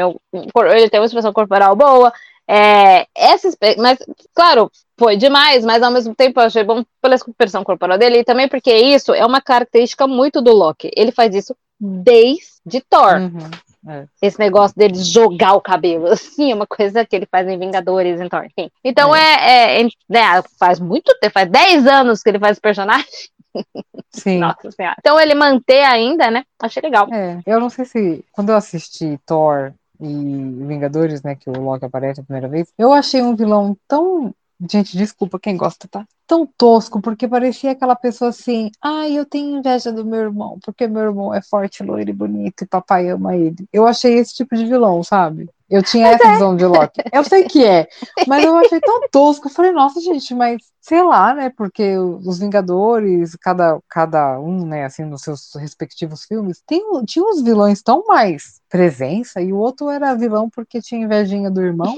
ele 0.73 0.89
tem 0.89 0.99
uma 0.99 1.05
expressão 1.05 1.33
corporal 1.33 1.75
boa. 1.75 2.13
É, 2.47 3.07
essa, 3.15 3.49
mas, 3.77 3.97
claro, 4.35 4.69
foi 4.97 5.17
demais, 5.17 5.65
mas 5.65 5.81
ao 5.81 5.91
mesmo 5.91 6.13
tempo 6.15 6.39
eu 6.39 6.45
achei 6.45 6.63
bom 6.63 6.83
pela 7.01 7.15
expressão 7.15 7.63
corporal 7.63 7.97
dele 7.97 8.19
e 8.19 8.23
também 8.23 8.47
porque 8.47 8.71
isso 8.71 9.13
é 9.13 9.25
uma 9.25 9.41
característica 9.41 10.07
muito 10.07 10.41
do 10.41 10.53
Loki. 10.53 10.91
Ele 10.95 11.11
faz 11.11 11.33
isso 11.35 11.55
desde 11.79 12.81
Thor. 12.89 13.19
Uhum. 13.19 14.07
Esse 14.21 14.39
negócio 14.39 14.77
dele 14.77 14.95
jogar 14.95 15.53
o 15.53 15.61
cabelo, 15.61 16.07
assim, 16.13 16.51
é 16.51 16.55
uma 16.55 16.67
coisa 16.67 17.05
que 17.05 17.15
ele 17.15 17.27
faz 17.29 17.47
em 17.47 17.59
Vingadores, 17.59 18.21
em 18.21 18.29
Thor. 18.29 18.45
Enfim. 18.45 18.71
Então 18.83 19.15
é, 19.15 19.81
é, 19.81 19.83
né, 20.09 20.41
faz 20.57 20.79
muito 20.79 21.13
tempo, 21.19 21.33
faz 21.33 21.49
10 21.49 21.87
anos 21.87 22.21
que 22.21 22.29
ele 22.29 22.39
faz 22.39 22.53
esse 22.53 22.61
personagem. 22.61 23.05
Sim. 24.09 24.39
Nossa 24.39 24.71
senhora. 24.71 24.95
Então 24.99 25.19
ele 25.19 25.35
manter 25.35 25.83
ainda, 25.83 26.31
né? 26.31 26.43
Achei 26.61 26.81
legal. 26.81 27.07
É, 27.11 27.39
eu 27.45 27.59
não 27.59 27.69
sei 27.69 27.85
se 27.85 28.23
quando 28.31 28.49
eu 28.49 28.55
assisti 28.55 29.19
Thor 29.25 29.73
e 29.99 30.65
Vingadores, 30.65 31.21
né, 31.21 31.35
que 31.35 31.49
o 31.49 31.61
Loki 31.61 31.85
aparece 31.85 32.19
a 32.19 32.23
primeira 32.23 32.47
vez, 32.47 32.71
eu 32.77 32.91
achei 32.91 33.21
um 33.21 33.35
vilão 33.35 33.77
tão, 33.87 34.33
gente, 34.71 34.97
desculpa 34.97 35.39
quem 35.39 35.57
gosta, 35.57 35.87
tá? 35.87 36.05
Tão 36.27 36.45
tosco, 36.45 37.01
porque 37.01 37.27
parecia 37.27 37.71
aquela 37.71 37.95
pessoa 37.95 38.29
assim, 38.29 38.71
ai, 38.81 39.17
eu 39.17 39.25
tenho 39.25 39.57
inveja 39.57 39.91
do 39.91 40.05
meu 40.05 40.21
irmão, 40.21 40.57
porque 40.63 40.87
meu 40.87 41.03
irmão 41.03 41.33
é 41.33 41.41
forte, 41.41 41.83
loiro 41.83 42.09
e 42.09 42.13
bonito 42.13 42.63
e 42.63 42.67
papai 42.67 43.09
ama 43.09 43.35
ele. 43.35 43.67
Eu 43.71 43.85
achei 43.87 44.15
esse 44.15 44.33
tipo 44.35 44.55
de 44.55 44.65
vilão, 44.65 45.03
sabe? 45.03 45.49
Eu 45.73 45.81
tinha 45.81 46.09
essa 46.09 46.33
visão 46.33 46.55
de 46.55 46.67
Loki. 46.67 47.01
Eu 47.11 47.23
sei 47.23 47.45
que 47.45 47.65
é, 47.65 47.87
mas 48.27 48.45
eu 48.45 48.55
achei 48.57 48.79
tão 48.79 49.01
tosco. 49.09 49.47
Eu 49.47 49.51
falei, 49.51 49.71
nossa, 49.71 49.99
gente, 49.99 50.31
mas 50.35 50.57
sei 50.79 51.01
lá, 51.01 51.33
né? 51.33 51.49
Porque 51.49 51.97
os 51.97 52.37
Vingadores, 52.37 53.35
cada, 53.41 53.79
cada 53.89 54.39
um, 54.39 54.67
né, 54.67 54.85
assim, 54.85 55.03
nos 55.03 55.23
seus 55.23 55.49
respectivos 55.55 56.25
filmes, 56.25 56.61
tem, 56.67 56.83
tinha 57.05 57.25
uns 57.25 57.41
vilões 57.41 57.81
tão 57.81 58.05
mais 58.05 58.61
presença, 58.69 59.41
e 59.41 59.51
o 59.51 59.57
outro 59.57 59.89
era 59.89 60.13
vilão 60.13 60.47
porque 60.47 60.79
tinha 60.79 61.03
invejinha 61.03 61.49
do 61.49 61.61
irmão. 61.61 61.95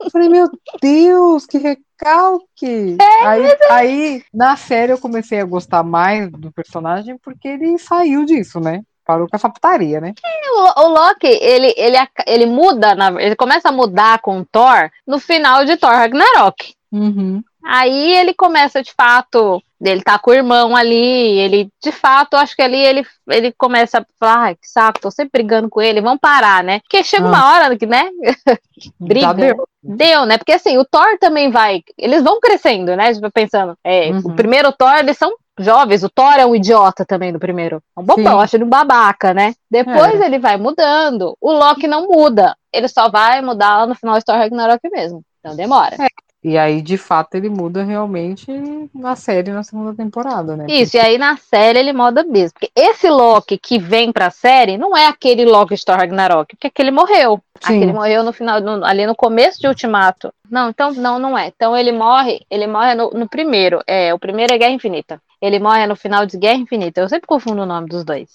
Eu 0.00 0.10
falei, 0.10 0.28
meu 0.28 0.48
Deus, 0.82 1.46
que 1.46 1.58
recalque! 1.58 2.96
aí, 3.24 3.56
aí, 3.70 4.24
na 4.34 4.56
série, 4.56 4.92
eu 4.92 4.98
comecei 4.98 5.40
a 5.40 5.44
gostar 5.44 5.84
mais 5.84 6.28
do 6.28 6.50
personagem 6.50 7.16
porque 7.18 7.46
ele 7.46 7.78
saiu 7.78 8.24
disso, 8.24 8.58
né? 8.58 8.82
Parou 9.04 9.28
com 9.28 9.36
essa 9.36 9.48
putaria, 9.50 10.00
né? 10.00 10.14
O, 10.56 10.80
o 10.82 10.88
Loki, 10.88 11.26
ele, 11.26 11.74
ele, 11.76 11.96
ele 12.26 12.46
muda, 12.46 12.94
na- 12.94 13.20
ele 13.22 13.36
começa 13.36 13.68
a 13.68 13.72
mudar 13.72 14.18
com 14.20 14.40
o 14.40 14.44
Thor 14.44 14.90
no 15.06 15.18
final 15.18 15.64
de 15.64 15.76
Thor 15.76 15.90
Ragnarok. 15.90 16.74
Uhum. 16.90 17.42
Aí 17.66 18.12
ele 18.16 18.34
começa, 18.34 18.82
de 18.82 18.92
fato, 18.92 19.62
ele 19.82 20.02
tá 20.02 20.18
com 20.18 20.30
o 20.30 20.34
irmão 20.34 20.76
ali, 20.76 20.94
ele, 21.38 21.68
de 21.82 21.90
fato, 21.90 22.34
acho 22.36 22.54
que 22.54 22.60
ali 22.62 22.78
ele, 22.78 23.06
ele 23.28 23.52
começa 23.56 23.98
a 24.00 24.04
falar, 24.20 24.38
ai, 24.44 24.54
que 24.54 24.68
saco, 24.68 25.00
tô 25.00 25.10
sempre 25.10 25.42
brigando 25.42 25.68
com 25.70 25.80
ele, 25.80 26.00
vamos 26.02 26.20
parar, 26.20 26.62
né? 26.62 26.80
Porque 26.80 27.02
chega 27.02 27.26
uma 27.26 27.52
hora 27.52 27.76
que, 27.76 27.86
né, 27.86 28.10
briga. 29.00 29.34
Deu. 29.34 29.68
Deu, 29.82 30.24
né? 30.26 30.38
Porque 30.38 30.52
assim, 30.52 30.78
o 30.78 30.84
Thor 30.84 31.18
também 31.18 31.50
vai. 31.50 31.82
Eles 31.98 32.22
vão 32.22 32.40
crescendo, 32.40 32.96
né? 32.96 33.12
Tipo, 33.12 33.30
pensando. 33.30 33.76
É, 33.84 34.10
Uhum. 34.10 34.18
O 34.24 34.32
primeiro 34.34 34.72
Thor, 34.72 34.94
eles 34.98 35.16
são 35.18 35.34
jovens. 35.58 36.02
O 36.02 36.08
Thor 36.10 36.34
é 36.34 36.46
um 36.46 36.54
idiota 36.54 37.04
também 37.04 37.32
no 37.32 37.38
primeiro. 37.38 37.82
É 37.96 38.00
um 38.00 38.04
bobão, 38.04 38.40
acho 38.40 38.56
ele 38.56 38.64
um 38.64 38.68
babaca, 38.68 39.32
né? 39.32 39.54
Depois 39.70 40.20
É. 40.20 40.26
ele 40.26 40.38
vai 40.38 40.56
mudando. 40.56 41.36
O 41.40 41.52
Loki 41.52 41.86
não 41.86 42.06
muda. 42.08 42.56
Ele 42.72 42.88
só 42.88 43.08
vai 43.08 43.40
mudar 43.40 43.78
lá 43.78 43.86
no 43.86 43.94
final 43.94 44.18
de 44.18 44.24
Thor 44.24 44.36
Ragnarok 44.36 44.80
mesmo. 44.90 45.22
Então 45.40 45.54
demora. 45.54 45.96
E 46.44 46.58
aí, 46.58 46.82
de 46.82 46.98
fato, 46.98 47.36
ele 47.36 47.48
muda 47.48 47.82
realmente 47.82 48.52
na 48.94 49.16
série 49.16 49.50
na 49.50 49.62
segunda 49.62 49.94
temporada, 49.94 50.54
né? 50.54 50.66
Isso, 50.68 50.94
e 50.94 51.00
aí 51.00 51.16
na 51.16 51.38
série 51.38 51.78
ele 51.78 51.94
muda 51.94 52.22
mesmo. 52.22 52.52
Porque 52.52 52.70
esse 52.76 53.08
Loki 53.08 53.56
que 53.56 53.78
vem 53.78 54.12
pra 54.12 54.30
série 54.30 54.76
não 54.76 54.94
é 54.94 55.06
aquele 55.06 55.46
Loki 55.46 55.74
de 55.74 55.82
Thor 55.82 55.96
Ragnarok, 55.96 56.54
porque 56.54 56.66
aquele 56.66 56.90
morreu. 56.90 57.40
Sim. 57.62 57.76
Aquele 57.78 57.92
morreu 57.94 58.22
no 58.22 58.30
final, 58.30 58.60
no- 58.60 58.84
ali 58.84 59.06
no 59.06 59.14
começo 59.16 59.58
de 59.58 59.66
Ultimato. 59.66 60.30
Não, 60.50 60.68
então 60.68 60.92
não, 60.92 61.18
não 61.18 61.38
é. 61.38 61.46
Então 61.48 61.74
ele 61.74 61.92
morre, 61.92 62.42
ele 62.50 62.66
morre 62.66 62.94
no, 62.94 63.08
no 63.10 63.26
primeiro. 63.26 63.80
É, 63.86 64.12
o 64.12 64.18
primeiro 64.18 64.52
é 64.52 64.58
Guerra 64.58 64.72
Infinita. 64.72 65.22
Ele 65.40 65.58
morre 65.58 65.86
no 65.86 65.96
final 65.96 66.26
de 66.26 66.36
Guerra 66.36 66.58
Infinita. 66.58 67.00
Eu 67.00 67.08
sempre 67.08 67.26
confundo 67.26 67.62
o 67.62 67.66
nome 67.66 67.88
dos 67.88 68.04
dois. 68.04 68.28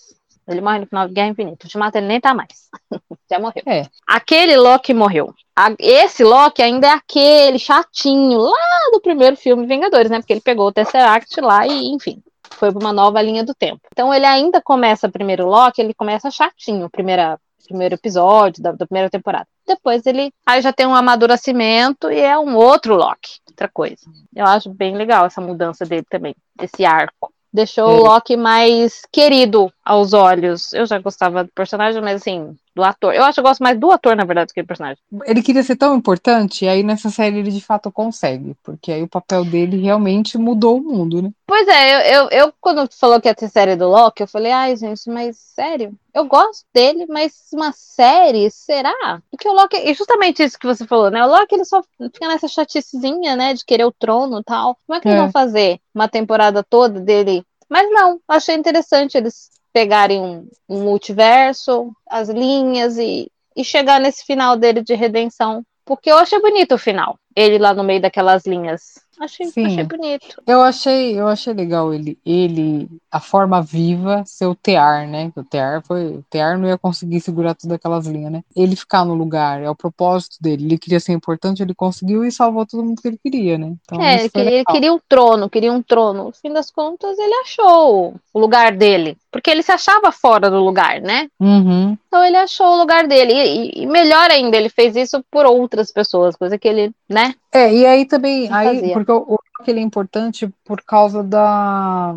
Ele 0.52 0.62
morre 0.62 0.80
no 0.80 0.86
final 0.88 1.08
de 1.08 1.14
Guerra 1.14 1.28
Infinita. 1.30 1.66
Ultimato 1.66 1.98
ele 1.98 2.08
nem 2.08 2.20
tá 2.20 2.34
mais. 2.34 2.70
Já 3.30 3.40
morreu. 3.40 3.64
É. 3.66 3.86
Aquele 4.08 4.58
Loki 4.58 4.94
morreu. 4.94 5.34
Esse 5.78 6.24
Loki 6.24 6.62
ainda 6.62 6.88
é 6.88 6.92
aquele 6.92 7.60
chatinho 7.60 8.40
lá 8.40 8.90
do 8.92 9.02
primeiro 9.02 9.36
filme 9.36 9.68
Vingadores, 9.68 10.10
né? 10.10 10.20
Porque 10.20 10.34
ele 10.34 10.42
pegou 10.42 10.68
o 10.68 10.72
Tesseract 10.72 11.40
lá 11.42 11.68
e, 11.68 11.90
enfim, 11.90 12.24
foi 12.52 12.72
para 12.72 12.80
uma 12.80 12.94
nova 12.94 13.22
linha 13.22 13.44
do 13.44 13.54
tempo. 13.54 13.82
Então 13.92 14.14
ele 14.14 14.26
ainda 14.26 14.62
começa 14.62 15.10
primeiro 15.10 15.46
Loki, 15.48 15.82
ele 15.82 15.94
começa 15.94 16.32
chatinho, 16.32 16.90
primeira, 16.90 17.38
primeiro 17.68 17.96
episódio 17.96 18.64
da, 18.64 18.72
da 18.72 18.88
primeira 18.88 19.10
temporada. 19.10 19.46
Depois 19.68 20.06
ele 20.06 20.32
aí 20.46 20.62
já 20.62 20.74
tem 20.74 20.88
um 20.88 20.96
amadurecimento 20.96 22.10
e 22.12 22.20
é 22.20 22.38
um 22.40 22.56
outro 22.56 22.96
Loki, 22.96 23.40
outra 23.48 23.68
coisa. 23.72 23.98
Eu 24.36 24.46
acho 24.46 24.70
bem 24.70 24.96
legal 24.96 25.26
essa 25.26 25.42
mudança 25.42 25.86
dele 25.86 26.06
também, 26.10 26.36
esse 26.60 26.86
arco. 26.86 27.32
Deixou 27.52 27.90
É. 27.90 27.94
o 27.94 28.04
Loki 28.04 28.38
mais 28.38 29.02
querido 29.12 29.72
aos 29.90 30.14
olhos. 30.14 30.72
Eu 30.72 30.86
já 30.86 31.00
gostava 31.00 31.44
do 31.44 31.50
personagem, 31.50 32.00
mas 32.00 32.22
assim, 32.22 32.56
do 32.76 32.84
ator. 32.84 33.12
Eu 33.14 33.24
acho 33.24 33.34
que 33.34 33.40
eu 33.40 33.44
gosto 33.44 33.64
mais 33.64 33.78
do 33.80 33.92
ator, 33.92 34.16
na 34.16 34.24
verdade, 34.24 34.50
do 34.50 34.54
que 34.54 34.62
do 34.62 34.68
personagem. 34.68 35.02
Ele 35.26 35.42
queria 35.42 35.64
ser 35.64 35.76
tão 35.76 35.96
importante, 35.96 36.64
e 36.64 36.70
aí 36.70 36.84
nessa 36.84 37.10
série 37.10 37.40
ele 37.40 37.50
de 37.50 37.60
fato 37.60 37.92
consegue, 37.92 38.56
porque 38.64 38.92
aí 38.92 39.02
o 39.02 39.08
papel 39.08 39.44
dele 39.44 39.82
realmente 39.82 40.38
mudou 40.38 40.78
o 40.78 40.84
mundo, 40.84 41.24
né? 41.24 41.32
Pois 41.48 41.68
é, 41.68 41.96
eu, 41.96 42.22
eu, 42.22 42.30
eu, 42.30 42.54
quando 42.62 42.88
falou 42.94 43.20
que 43.20 43.28
ia 43.28 43.34
ter 43.34 43.50
série 43.50 43.76
do 43.76 43.90
Loki, 43.90 44.22
eu 44.22 44.28
falei, 44.28 44.52
ai, 44.52 44.76
gente, 44.76 45.10
mas 45.10 45.36
sério? 45.38 45.92
Eu 46.14 46.26
gosto 46.26 46.64
dele, 46.72 47.08
mas 47.10 47.34
uma 47.52 47.72
série, 47.72 48.52
será? 48.52 49.22
Porque 49.32 49.50
o 49.50 49.54
Loki, 49.54 49.76
e 49.78 49.94
justamente 49.96 50.44
isso 50.44 50.60
que 50.60 50.68
você 50.68 50.86
falou, 50.86 51.10
né? 51.10 51.26
O 51.26 51.30
Loki, 51.30 51.56
ele 51.56 51.66
só 51.66 51.82
fica 51.98 52.28
nessa 52.28 52.48
chaticezinha, 52.48 53.36
né, 53.36 53.56
de 53.56 53.66
querer 53.66 53.86
o 53.86 53.92
trono 53.92 54.40
e 54.40 54.44
tal. 54.44 54.78
Como 54.86 54.98
é 54.98 55.02
que 55.02 55.08
eles 55.08 55.18
É. 55.20 55.22
vão 55.24 55.32
fazer 55.32 55.80
uma 55.96 56.08
temporada 56.08 56.64
toda 56.64 57.00
dele? 57.00 57.44
Mas 57.68 57.90
não, 57.92 58.20
achei 58.28 58.56
interessante 58.56 59.16
eles 59.18 59.50
pegarem 59.74 60.20
um, 60.20 60.48
um 60.68 60.84
multiverso, 60.84 61.92
as 62.08 62.30
linhas 62.30 62.98
e, 62.98 63.32
e 63.56 63.64
chegar 63.64 64.00
nesse 64.00 64.26
final 64.26 64.56
dele 64.56 64.82
de 64.82 64.96
redenção. 64.96 65.64
Porque 65.86 66.12
eu 66.12 66.18
achei 66.18 66.40
bonito 66.40 66.76
o 66.76 66.80
final. 66.80 67.18
Ele 67.36 67.58
lá 67.58 67.74
no 67.74 67.84
meio 67.84 68.02
daquelas 68.02 68.46
linhas. 68.46 69.00
Achei, 69.20 69.48
achei 69.48 69.84
bonito. 69.84 70.42
Eu 70.48 70.62
achei, 70.62 71.20
eu 71.20 71.28
achei 71.28 71.54
legal 71.54 71.94
ele, 71.94 72.18
ele, 72.26 72.88
a 73.12 73.20
forma 73.20 73.62
viva 73.62 74.24
ser 74.26 74.46
o 74.46 74.56
Tear, 74.56 75.08
né? 75.10 75.32
O 75.36 75.44
Tear 75.44 75.82
foi, 75.86 76.06
o 76.08 76.26
Tear 76.30 76.58
não 76.58 76.70
ia 76.70 76.78
conseguir 76.78 77.20
segurar 77.20 77.54
todas 77.54 77.76
aquelas 77.76 78.08
linhas, 78.08 78.32
né? 78.32 78.44
Ele 78.56 78.78
ficar 78.78 79.04
no 79.04 79.14
lugar, 79.14 79.62
é 79.62 79.70
o 79.70 79.76
propósito 79.76 80.38
dele. 80.40 80.66
Ele 80.66 80.78
queria 80.78 81.02
ser 81.02 81.12
importante, 81.12 81.62
ele 81.62 81.76
conseguiu 81.76 82.24
e 82.24 82.32
salvou 82.32 82.66
todo 82.66 82.84
mundo 82.84 83.02
que 83.02 83.08
ele 83.10 83.20
queria, 83.22 83.58
né? 83.58 83.76
Então, 83.84 84.02
é, 84.02 84.20
ele 84.20 84.30
queria, 84.30 84.64
queria 84.64 84.94
um 84.94 85.00
trono, 85.08 85.50
queria 85.50 85.74
um 85.74 85.82
trono. 85.82 86.26
No 86.26 86.32
fim 86.32 86.54
das 86.54 86.72
contas, 86.72 87.18
ele 87.18 87.34
achou 87.44 88.14
o 88.34 88.40
lugar 88.40 88.72
dele. 88.72 89.18
Porque 89.32 89.50
ele 89.50 89.62
se 89.62 89.72
achava 89.72 90.12
fora 90.12 90.50
do 90.50 90.64
lugar, 90.64 91.02
né? 91.02 91.28
Uhum. 91.40 91.96
Então 92.08 92.26
ele 92.26 92.38
achou 92.38 92.66
o 92.68 92.78
lugar 92.78 93.08
dele. 93.08 93.34
E, 93.34 93.84
e, 93.84 93.86
melhor 93.86 94.32
ainda, 94.32 94.58
ele 94.58 94.70
fez 94.70 94.96
isso 94.96 95.24
por 95.30 95.46
outras 95.46 95.92
pessoas, 95.92 96.36
coisa 96.36 96.58
que 96.58 96.68
ele, 96.68 96.92
né? 97.08 97.36
É, 97.52 97.74
e 97.74 97.86
aí 97.86 98.06
também, 98.06 98.48
aí, 98.52 98.94
porque 99.10 99.12
o, 99.12 99.36
o 99.36 99.40
ele 99.68 99.80
é 99.80 99.84
importante 99.84 100.50
por 100.64 100.82
causa 100.82 101.24
da. 101.24 102.16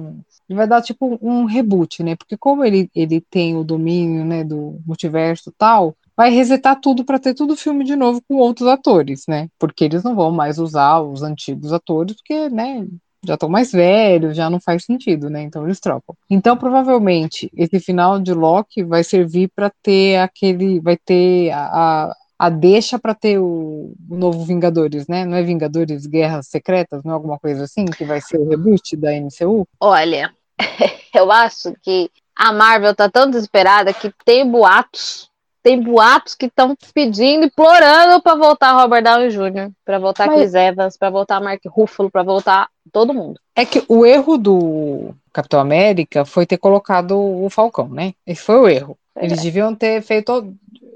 Ele 0.49 0.57
vai 0.57 0.67
dar 0.67 0.83
tipo 0.83 1.19
um 1.21 1.45
reboot, 1.45 2.03
né? 2.03 2.15
Porque 2.15 2.37
como 2.37 2.65
ele, 2.65 2.91
ele 2.95 3.21
tem 3.21 3.57
o 3.57 3.65
domínio, 3.65 4.25
né, 4.25 4.45
do 4.45 4.79
multiverso 4.87 5.51
e 5.51 5.53
tal, 5.53 5.97
vai 6.17 6.31
resetar 6.31 6.81
tudo 6.81 7.05
para 7.05 7.19
ter 7.19 7.35
tudo 7.35 7.57
filme 7.57 7.85
de 7.85 7.97
novo 7.97 8.23
com 8.29 8.37
outros 8.37 8.69
atores, 8.69 9.25
né? 9.27 9.49
Porque 9.59 9.85
eles 9.85 10.05
não 10.05 10.15
vão 10.15 10.31
mais 10.31 10.59
usar 10.59 11.01
os 11.01 11.23
antigos 11.23 11.73
atores, 11.73 12.17
porque, 12.17 12.49
né, 12.49 12.87
já 13.25 13.35
estão 13.35 13.49
mais 13.49 13.73
velhos, 13.73 14.37
já 14.37 14.51
não 14.51 14.61
faz 14.61 14.85
sentido, 14.85 15.31
né? 15.31 15.43
Então 15.43 15.65
eles 15.65 15.81
trocam. 15.81 16.15
Então 16.29 16.57
provavelmente 16.57 17.51
esse 17.57 17.81
final 17.81 18.21
de 18.21 18.35
Loki 18.35 18.83
vai 18.83 19.03
servir 19.03 19.51
para 19.55 19.71
ter 19.83 20.19
aquele, 20.19 20.81
vai 20.81 20.97
ter 20.97 21.51
a, 21.53 22.13
a 22.43 22.49
deixa 22.49 22.99
para 22.99 23.15
ter 23.15 23.39
o, 23.39 23.95
o, 24.11 24.17
novo 24.17 24.45
Vingadores, 24.45 25.07
né? 25.07 25.25
Não 25.25 25.37
é 25.37 25.45
Vingadores 25.45 26.07
Guerras 26.07 26.49
Secretas, 26.49 27.05
não 27.05 27.13
é 27.13 27.15
alguma 27.15 27.39
coisa 27.39 27.63
assim 27.63 27.85
que 27.85 28.05
vai 28.05 28.21
ser 28.21 28.37
o 28.37 28.49
reboot 28.49 28.97
da 28.97 29.13
MCU? 29.13 29.65
Olha, 29.79 30.35
eu 31.15 31.31
acho 31.31 31.73
que 31.81 32.11
a 32.35 32.53
Marvel 32.53 32.97
tá 32.97 33.09
tão 33.09 33.31
desesperada 33.31 33.95
que 33.95 34.13
tem 34.25 34.45
boatos 34.45 35.31
tem 35.63 35.81
boatos 35.81 36.35
que 36.35 36.47
estão 36.47 36.77
pedindo, 36.93 37.47
implorando 37.47 38.21
para 38.21 38.35
voltar 38.35 38.73
Robert 38.73 39.05
Downey 39.05 39.29
Jr., 39.29 39.71
para 39.85 40.01
voltar 40.01 40.27
Mas... 40.27 40.37
Chris 40.37 40.55
Evans, 40.55 40.97
para 40.97 41.11
voltar 41.11 41.41
Mark 41.41 41.61
Ruffalo, 41.67 42.11
para 42.11 42.25
voltar 42.25 42.69
todo 42.93 43.15
mundo. 43.15 43.39
É 43.55 43.65
que 43.65 43.85
o 43.87 44.05
erro 44.05 44.37
do 44.37 45.15
Capitão 45.33 45.61
América 45.61 46.25
foi 46.25 46.47
ter 46.47 46.59
colocado 46.59 47.17
o 47.17 47.49
Falcão, 47.49 47.89
né? 47.89 48.13
Esse 48.27 48.43
foi 48.43 48.57
o 48.57 48.69
erro. 48.69 48.99
Eles 49.17 49.39
é. 49.39 49.43
deviam 49.43 49.73
ter 49.73 50.03
feito 50.03 50.53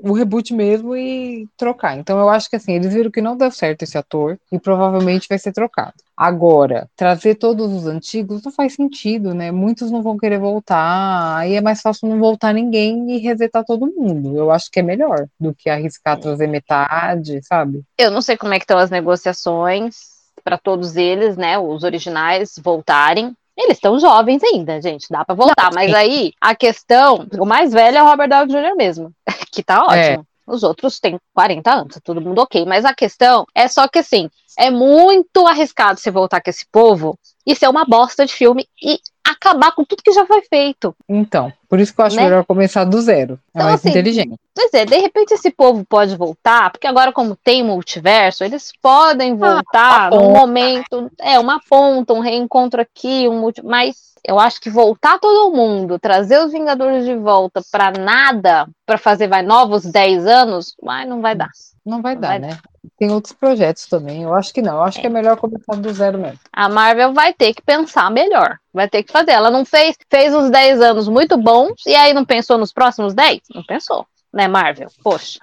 o 0.06 0.12
reboot 0.12 0.54
mesmo 0.54 0.96
e 0.96 1.48
trocar. 1.56 1.96
Então 1.98 2.18
eu 2.18 2.28
acho 2.28 2.48
que 2.48 2.56
assim, 2.56 2.72
eles 2.74 2.92
viram 2.92 3.10
que 3.10 3.20
não 3.20 3.36
deu 3.36 3.50
certo 3.50 3.82
esse 3.82 3.98
ator 3.98 4.38
e 4.50 4.58
provavelmente 4.58 5.28
vai 5.28 5.38
ser 5.38 5.52
trocado. 5.52 5.94
Agora, 6.16 6.88
trazer 6.96 7.34
todos 7.34 7.70
os 7.72 7.86
antigos 7.86 8.42
não 8.42 8.50
faz 8.50 8.74
sentido, 8.74 9.34
né? 9.34 9.50
Muitos 9.50 9.90
não 9.90 10.02
vão 10.02 10.16
querer 10.16 10.38
voltar, 10.38 11.36
aí 11.36 11.54
é 11.54 11.60
mais 11.60 11.82
fácil 11.82 12.08
não 12.08 12.18
voltar 12.18 12.54
ninguém 12.54 13.10
e 13.10 13.18
resetar 13.18 13.64
todo 13.64 13.92
mundo. 13.94 14.36
Eu 14.36 14.50
acho 14.50 14.70
que 14.70 14.80
é 14.80 14.82
melhor 14.82 15.26
do 15.38 15.54
que 15.54 15.68
arriscar 15.68 16.18
trazer 16.18 16.46
metade, 16.46 17.42
sabe? 17.42 17.82
Eu 17.98 18.10
não 18.10 18.22
sei 18.22 18.36
como 18.36 18.54
é 18.54 18.58
que 18.58 18.64
estão 18.64 18.78
as 18.78 18.90
negociações 18.90 20.16
para 20.42 20.56
todos 20.56 20.96
eles, 20.96 21.36
né, 21.36 21.58
os 21.58 21.82
originais 21.82 22.54
voltarem. 22.62 23.36
Eles 23.56 23.78
estão 23.78 23.98
jovens 23.98 24.42
ainda, 24.42 24.80
gente, 24.82 25.06
dá 25.10 25.24
para 25.24 25.34
voltar. 25.34 25.70
Não, 25.70 25.74
mas 25.74 25.94
aí 25.94 26.32
a 26.40 26.54
questão, 26.54 27.26
o 27.38 27.46
mais 27.46 27.72
velho 27.72 27.98
é 27.98 28.02
o 28.02 28.06
Robert 28.06 28.28
Downey 28.28 28.48
Jr. 28.48 28.76
mesmo, 28.76 29.12
que 29.50 29.62
tá 29.62 29.82
ótimo. 29.84 29.96
É. 29.98 30.36
Os 30.46 30.62
outros 30.62 31.00
têm 31.00 31.18
40 31.34 31.72
anos, 31.72 31.98
todo 32.04 32.20
mundo 32.20 32.40
ok. 32.40 32.64
Mas 32.64 32.84
a 32.84 32.94
questão 32.94 33.46
é 33.54 33.66
só 33.66 33.88
que 33.88 33.98
assim, 33.98 34.30
é 34.56 34.70
muito 34.70 35.46
arriscado 35.46 35.98
você 35.98 36.10
voltar 36.10 36.40
com 36.40 36.50
esse 36.50 36.64
povo 36.70 37.18
e 37.44 37.54
ser 37.56 37.68
uma 37.68 37.84
bosta 37.84 38.24
de 38.24 38.32
filme 38.32 38.68
e 38.80 39.00
acabar 39.30 39.72
com 39.72 39.84
tudo 39.84 40.02
que 40.02 40.12
já 40.12 40.26
foi 40.26 40.42
feito. 40.42 40.94
Então, 41.08 41.52
por 41.68 41.80
isso 41.80 41.94
que 41.94 42.00
eu 42.00 42.04
acho 42.04 42.16
né? 42.16 42.24
melhor 42.24 42.44
começar 42.44 42.84
do 42.84 43.00
zero. 43.00 43.34
É 43.34 43.58
então, 43.58 43.66
mais 43.66 43.80
assim, 43.80 43.90
inteligente. 43.90 44.34
Pois 44.54 44.72
é, 44.72 44.84
de 44.84 44.96
repente 44.96 45.32
esse 45.32 45.50
povo 45.50 45.84
pode 45.84 46.16
voltar, 46.16 46.70
porque 46.70 46.86
agora, 46.86 47.12
como 47.12 47.36
tem 47.36 47.62
multiverso, 47.62 48.44
eles 48.44 48.72
podem 48.80 49.32
ah, 49.32 49.36
voltar 49.36 50.06
ah, 50.06 50.10
num 50.10 50.30
momento. 50.30 51.10
É, 51.20 51.38
uma 51.38 51.60
ponta, 51.68 52.12
um 52.14 52.20
reencontro 52.20 52.80
aqui, 52.80 53.28
um 53.28 53.40
multi... 53.40 53.64
mas 53.64 54.14
eu 54.26 54.40
acho 54.40 54.60
que 54.60 54.68
voltar 54.68 55.20
todo 55.20 55.54
mundo, 55.54 55.98
trazer 55.98 56.38
os 56.40 56.50
Vingadores 56.50 57.04
de 57.04 57.14
volta 57.14 57.62
para 57.70 57.92
nada, 57.92 58.68
para 58.84 58.98
fazer 58.98 59.28
vai 59.28 59.42
novos 59.42 59.84
10 59.84 60.26
anos, 60.26 60.74
mas 60.82 61.08
não 61.08 61.20
vai 61.20 61.34
dar. 61.34 61.50
Não 61.84 62.02
vai 62.02 62.14
não 62.14 62.20
dar, 62.20 62.28
vai 62.28 62.38
né? 62.40 62.48
Dar. 62.48 62.62
Tem 62.98 63.10
outros 63.10 63.34
projetos 63.34 63.86
também. 63.86 64.22
Eu 64.22 64.34
acho 64.34 64.52
que 64.54 64.62
não. 64.62 64.76
Eu 64.76 64.82
acho 64.82 64.98
é. 64.98 65.00
que 65.02 65.06
é 65.06 65.10
melhor 65.10 65.36
começar 65.36 65.76
do 65.76 65.92
zero 65.92 66.18
mesmo. 66.18 66.38
A 66.52 66.68
Marvel 66.68 67.12
vai 67.12 67.32
ter 67.32 67.52
que 67.52 67.62
pensar 67.62 68.10
melhor. 68.10 68.58
Vai 68.72 68.88
ter 68.88 69.02
que 69.02 69.12
fazer. 69.12 69.32
Ela 69.32 69.50
não 69.50 69.64
fez, 69.64 69.96
fez 70.10 70.34
uns 70.34 70.50
10 70.50 70.80
anos 70.80 71.08
muito 71.08 71.36
bons 71.36 71.74
e 71.86 71.94
aí 71.94 72.14
não 72.14 72.24
pensou 72.24 72.56
nos 72.56 72.72
próximos 72.72 73.12
10? 73.12 73.40
Não 73.54 73.64
pensou, 73.64 74.06
né, 74.32 74.48
Marvel? 74.48 74.88
Poxa. 75.02 75.38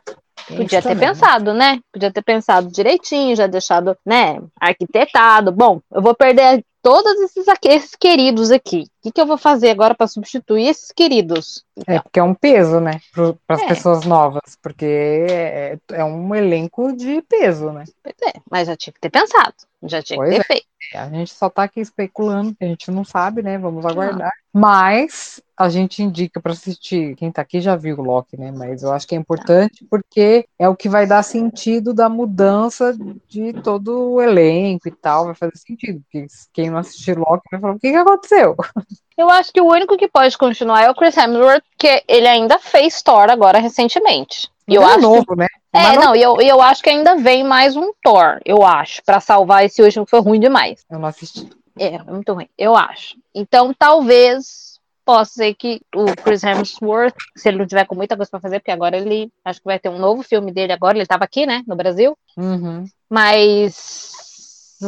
Podia 0.47 0.81
ter 0.81 0.89
também, 0.89 1.07
pensado, 1.07 1.53
né? 1.53 1.79
Podia 1.91 2.11
ter 2.11 2.21
pensado 2.21 2.69
direitinho, 2.69 3.35
já 3.35 3.47
deixado, 3.47 3.95
né, 4.05 4.41
arquitetado. 4.59 5.51
Bom, 5.51 5.79
eu 5.91 6.01
vou 6.01 6.13
perder 6.13 6.65
todos 6.83 7.13
esses, 7.21 7.47
aqui, 7.47 7.69
esses 7.69 7.95
queridos 7.95 8.51
aqui. 8.51 8.81
O 8.81 9.03
que, 9.03 9.11
que 9.13 9.21
eu 9.21 9.25
vou 9.25 9.37
fazer 9.37 9.69
agora 9.69 9.95
para 9.95 10.05
substituir 10.05 10.67
esses 10.67 10.91
queridos? 10.91 11.63
Então, 11.75 11.95
é 11.95 11.99
porque 11.99 12.19
é 12.19 12.23
um 12.23 12.35
peso, 12.35 12.79
né, 12.79 12.99
para 13.13 13.55
as 13.55 13.61
é. 13.61 13.67
pessoas 13.67 14.05
novas, 14.05 14.57
porque 14.61 14.85
é, 14.85 15.77
é, 15.91 16.03
um 16.03 16.35
elenco 16.35 16.95
de 16.95 17.21
peso, 17.23 17.71
né? 17.71 17.85
É, 18.05 18.33
mas 18.51 18.67
já 18.67 18.75
tinha 18.75 18.93
que 18.93 18.99
ter 18.99 19.09
pensado, 19.09 19.55
já 19.83 20.03
tinha 20.03 20.17
pois 20.17 20.29
que 20.29 20.35
ter 20.35 20.41
é. 20.41 20.43
feito. 20.43 20.67
A 20.95 21.09
gente 21.09 21.33
só 21.33 21.49
tá 21.49 21.63
aqui 21.63 21.79
especulando, 21.79 22.55
a 22.61 22.65
gente 22.65 22.91
não 22.91 23.03
sabe, 23.03 23.41
né? 23.41 23.57
Vamos 23.57 23.85
aguardar. 23.85 24.31
Não. 24.53 24.61
Mas 24.61 25.41
a 25.57 25.69
gente 25.69 26.03
indica 26.03 26.39
para 26.39 26.51
assistir. 26.51 27.15
Quem 27.15 27.31
tá 27.31 27.41
aqui 27.41 27.61
já 27.61 27.75
viu 27.75 27.97
o 27.97 28.01
Loki, 28.01 28.37
né? 28.37 28.51
Mas 28.51 28.83
eu 28.83 28.91
acho 28.91 29.07
que 29.07 29.15
é 29.15 29.17
importante 29.17 29.85
porque 29.89 30.45
é 30.59 30.69
o 30.69 30.75
que 30.75 30.89
vai 30.89 31.07
dar 31.07 31.23
sentido 31.23 31.93
da 31.93 32.09
mudança 32.09 32.95
de 33.27 33.53
todo 33.53 34.13
o 34.13 34.21
elenco 34.21 34.87
e 34.87 34.91
tal. 34.91 35.25
Vai 35.25 35.35
fazer 35.35 35.57
sentido. 35.57 36.01
Porque 36.01 36.27
quem 36.51 36.69
não 36.73 36.79
assistir 36.79 37.17
Loki 37.17 37.43
vai 37.51 37.59
falar: 37.59 37.73
o 37.73 37.79
que, 37.79 37.91
que 37.91 37.97
aconteceu? 37.97 38.55
Eu 39.17 39.29
acho 39.29 39.53
que 39.53 39.61
o 39.61 39.67
único 39.67 39.95
que 39.95 40.07
pode 40.07 40.35
continuar 40.37 40.81
é 40.81 40.89
o 40.89 40.95
Chris 40.95 41.15
Hemsworth, 41.15 41.63
que 41.77 42.03
ele 42.07 42.27
ainda 42.27 42.57
fez 42.57 43.01
Thor 43.03 43.29
agora 43.29 43.59
recentemente. 43.59 44.49
E 44.67 44.73
eu 44.73 44.81
é 44.81 44.85
acho 44.85 45.01
novo, 45.01 45.25
que... 45.25 45.35
né? 45.35 45.47
É, 45.71 45.95
não, 45.97 46.15
e 46.15 46.21
eu, 46.21 46.39
eu 46.41 46.61
acho 46.61 46.81
que 46.81 46.89
ainda 46.89 47.15
vem 47.15 47.43
mais 47.43 47.75
um 47.75 47.91
Thor, 48.01 48.39
eu 48.45 48.65
acho, 48.65 49.03
para 49.03 49.19
salvar 49.19 49.65
esse 49.65 49.83
último 49.83 50.05
que 50.05 50.09
foi 50.09 50.21
ruim 50.21 50.39
demais. 50.39 50.83
Eu 50.89 50.97
não 50.97 51.07
assisti. 51.07 51.47
É, 51.77 51.95
é 51.95 52.03
muito 52.03 52.33
ruim, 52.33 52.47
eu 52.57 52.75
acho. 52.75 53.15
Então, 53.35 53.73
talvez 53.77 54.79
possa 55.05 55.33
ser 55.33 55.53
que 55.53 55.81
o 55.93 56.05
Chris 56.23 56.43
Hemsworth, 56.43 57.15
se 57.35 57.49
ele 57.49 57.57
não 57.57 57.67
tiver 57.67 57.85
com 57.85 57.95
muita 57.95 58.15
coisa 58.15 58.31
para 58.31 58.39
fazer, 58.39 58.59
porque 58.59 58.71
agora 58.71 58.97
ele 58.97 59.29
acho 59.43 59.59
que 59.59 59.65
vai 59.65 59.77
ter 59.77 59.89
um 59.89 59.99
novo 59.99 60.23
filme 60.23 60.51
dele 60.51 60.71
agora, 60.71 60.95
ele 60.95 61.03
estava 61.03 61.23
aqui, 61.23 61.45
né, 61.45 61.63
no 61.67 61.75
Brasil. 61.75 62.17
Uhum. 62.37 62.85
Mas 63.09 64.23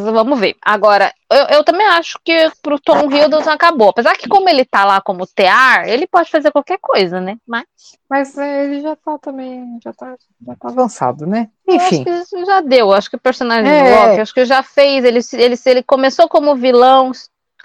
vamos 0.03 0.39
ver. 0.39 0.55
Agora, 0.61 1.13
eu, 1.31 1.57
eu 1.57 1.63
também 1.63 1.85
acho 1.87 2.19
que 2.23 2.51
pro 2.61 2.79
Tom 2.79 3.11
Hiddleston 3.11 3.51
acabou. 3.51 3.89
Apesar 3.89 4.15
que 4.15 4.27
como 4.27 4.49
ele 4.49 4.65
tá 4.65 4.85
lá 4.85 5.01
como 5.01 5.27
tear, 5.27 5.87
ele 5.87 6.07
pode 6.07 6.29
fazer 6.29 6.51
qualquer 6.51 6.77
coisa, 6.81 7.19
né? 7.19 7.37
Mas, 7.47 7.65
Mas 8.09 8.37
é, 8.37 8.65
ele 8.65 8.81
já 8.81 8.95
tá 8.95 9.17
também, 9.17 9.79
já 9.83 9.93
tá, 9.93 10.15
já 10.45 10.55
tá 10.55 10.69
avançado, 10.69 11.25
né? 11.25 11.49
Enfim. 11.67 12.03
acho 12.07 12.29
que 12.29 12.45
já 12.45 12.61
deu. 12.61 12.93
Acho 12.93 13.09
que 13.09 13.15
o 13.15 13.19
personagem 13.19 13.71
é... 13.71 13.83
do 13.83 14.09
Loki, 14.09 14.21
acho 14.21 14.33
que 14.33 14.45
já 14.45 14.61
fez. 14.63 15.03
Ele, 15.03 15.19
ele, 15.33 15.55
ele 15.65 15.83
começou 15.83 16.27
como 16.27 16.55
vilão, 16.55 17.11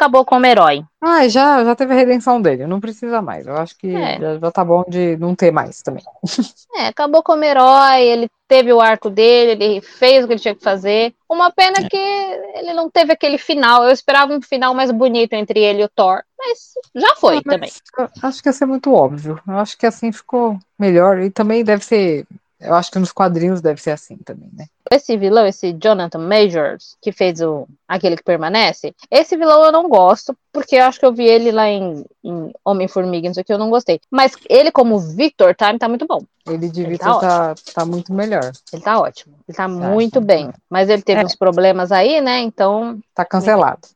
acabou 0.01 0.25
como 0.25 0.47
herói. 0.47 0.83
Ah, 1.03 1.29
já, 1.29 1.63
já 1.63 1.77
teve 1.77 1.93
a 1.93 1.97
redenção 1.97 2.41
dele, 2.41 2.67
não 2.67 2.81
precisa 2.81 3.21
mais. 3.21 3.47
Eu 3.47 3.57
acho 3.57 3.77
que 3.77 3.95
é. 3.95 4.19
já, 4.19 4.39
já 4.39 4.51
tá 4.51 4.65
bom 4.65 4.83
de 4.89 5.17
não 5.19 5.35
ter 5.35 5.51
mais 5.51 5.83
também. 5.83 6.03
É, 6.73 6.87
acabou 6.87 7.23
como 7.23 7.45
herói, 7.45 8.01
ele 8.01 8.31
teve 8.49 8.73
o 8.73 8.81
arco 8.81 9.11
dele, 9.11 9.51
ele 9.51 9.81
fez 9.81 10.25
o 10.25 10.27
que 10.27 10.35
ele 10.35 10.41
tinha 10.41 10.55
que 10.55 10.63
fazer. 10.63 11.13
Uma 11.29 11.51
pena 11.51 11.81
é. 11.81 11.89
que 11.89 11.97
ele 11.97 12.73
não 12.73 12.89
teve 12.89 13.13
aquele 13.13 13.37
final. 13.39 13.85
Eu 13.85 13.91
esperava 13.91 14.33
um 14.33 14.41
final 14.41 14.73
mais 14.73 14.91
bonito 14.91 15.35
entre 15.35 15.61
ele 15.61 15.83
e 15.83 15.85
o 15.85 15.89
Thor, 15.89 16.23
mas 16.39 16.73
já 16.95 17.17
foi 17.17 17.39
ah, 17.39 17.43
também. 17.43 17.71
Acho 18.23 18.43
que 18.43 18.49
ia 18.49 18.53
ser 18.53 18.67
muito 18.67 18.95
óbvio. 18.95 19.39
Eu 19.47 19.59
acho 19.59 19.77
que 19.77 19.85
assim 19.85 20.13
ficou 20.13 20.59
melhor. 20.79 21.19
E 21.19 21.29
também 21.29 21.65
deve 21.65 21.85
ser 21.85 22.25
eu 22.61 22.75
acho 22.75 22.91
que 22.91 22.99
nos 22.99 23.11
quadrinhos 23.11 23.61
deve 23.61 23.81
ser 23.81 23.93
assim 23.93 24.17
também, 24.19 24.51
né? 24.53 24.67
Esse 24.93 25.17
vilão, 25.17 25.47
esse 25.47 25.73
Jonathan 25.73 26.19
Majors, 26.19 26.97
que 27.01 27.11
fez 27.11 27.41
o 27.41 27.67
aquele 27.89 28.17
que 28.17 28.23
permanece, 28.23 28.95
esse 29.11 29.37
vilão 29.37 29.65
eu 29.65 29.73
não 29.73 29.89
gosto, 29.89 30.37
porque 30.53 30.77
eu 30.77 30.85
acho 30.85 30.99
que 31.01 31.07
eu 31.07 31.13
vi 31.13 31.25
ele 31.25 31.51
lá 31.51 31.69
em, 31.69 32.05
em 32.23 32.53
Homem-Formiga, 32.65 33.29
não 33.29 33.35
sei 33.35 33.43
o 33.43 33.45
que, 33.45 33.53
eu 33.53 33.59
não 33.59 33.71
gostei. 33.71 34.01
Mas 34.11 34.33
ele, 34.49 34.71
como 34.71 34.99
Victor 34.99 35.55
Time, 35.55 35.79
tá 35.79 35.89
muito 35.89 36.07
bom. 36.07 36.23
Ele 36.47 36.69
de 36.69 36.83
ele 36.83 36.91
Victor 36.91 37.21
tá, 37.21 37.55
tá, 37.55 37.63
tá, 37.75 37.85
muito 37.87 38.13
melhor. 38.13 38.53
Ele 38.73 38.83
tá 38.83 39.01
ótimo. 39.01 39.35
Ele 39.49 39.57
tá, 39.57 39.63
tá 39.63 39.69
muito 39.69 40.21
bem. 40.21 40.51
Mas 40.69 40.89
ele 40.89 41.03
teve 41.03 41.23
é. 41.23 41.25
uns 41.25 41.37
problemas 41.37 41.93
aí, 41.93 42.21
né? 42.21 42.41
Então. 42.41 42.99
Tá 43.15 43.25
cancelado. 43.25 43.89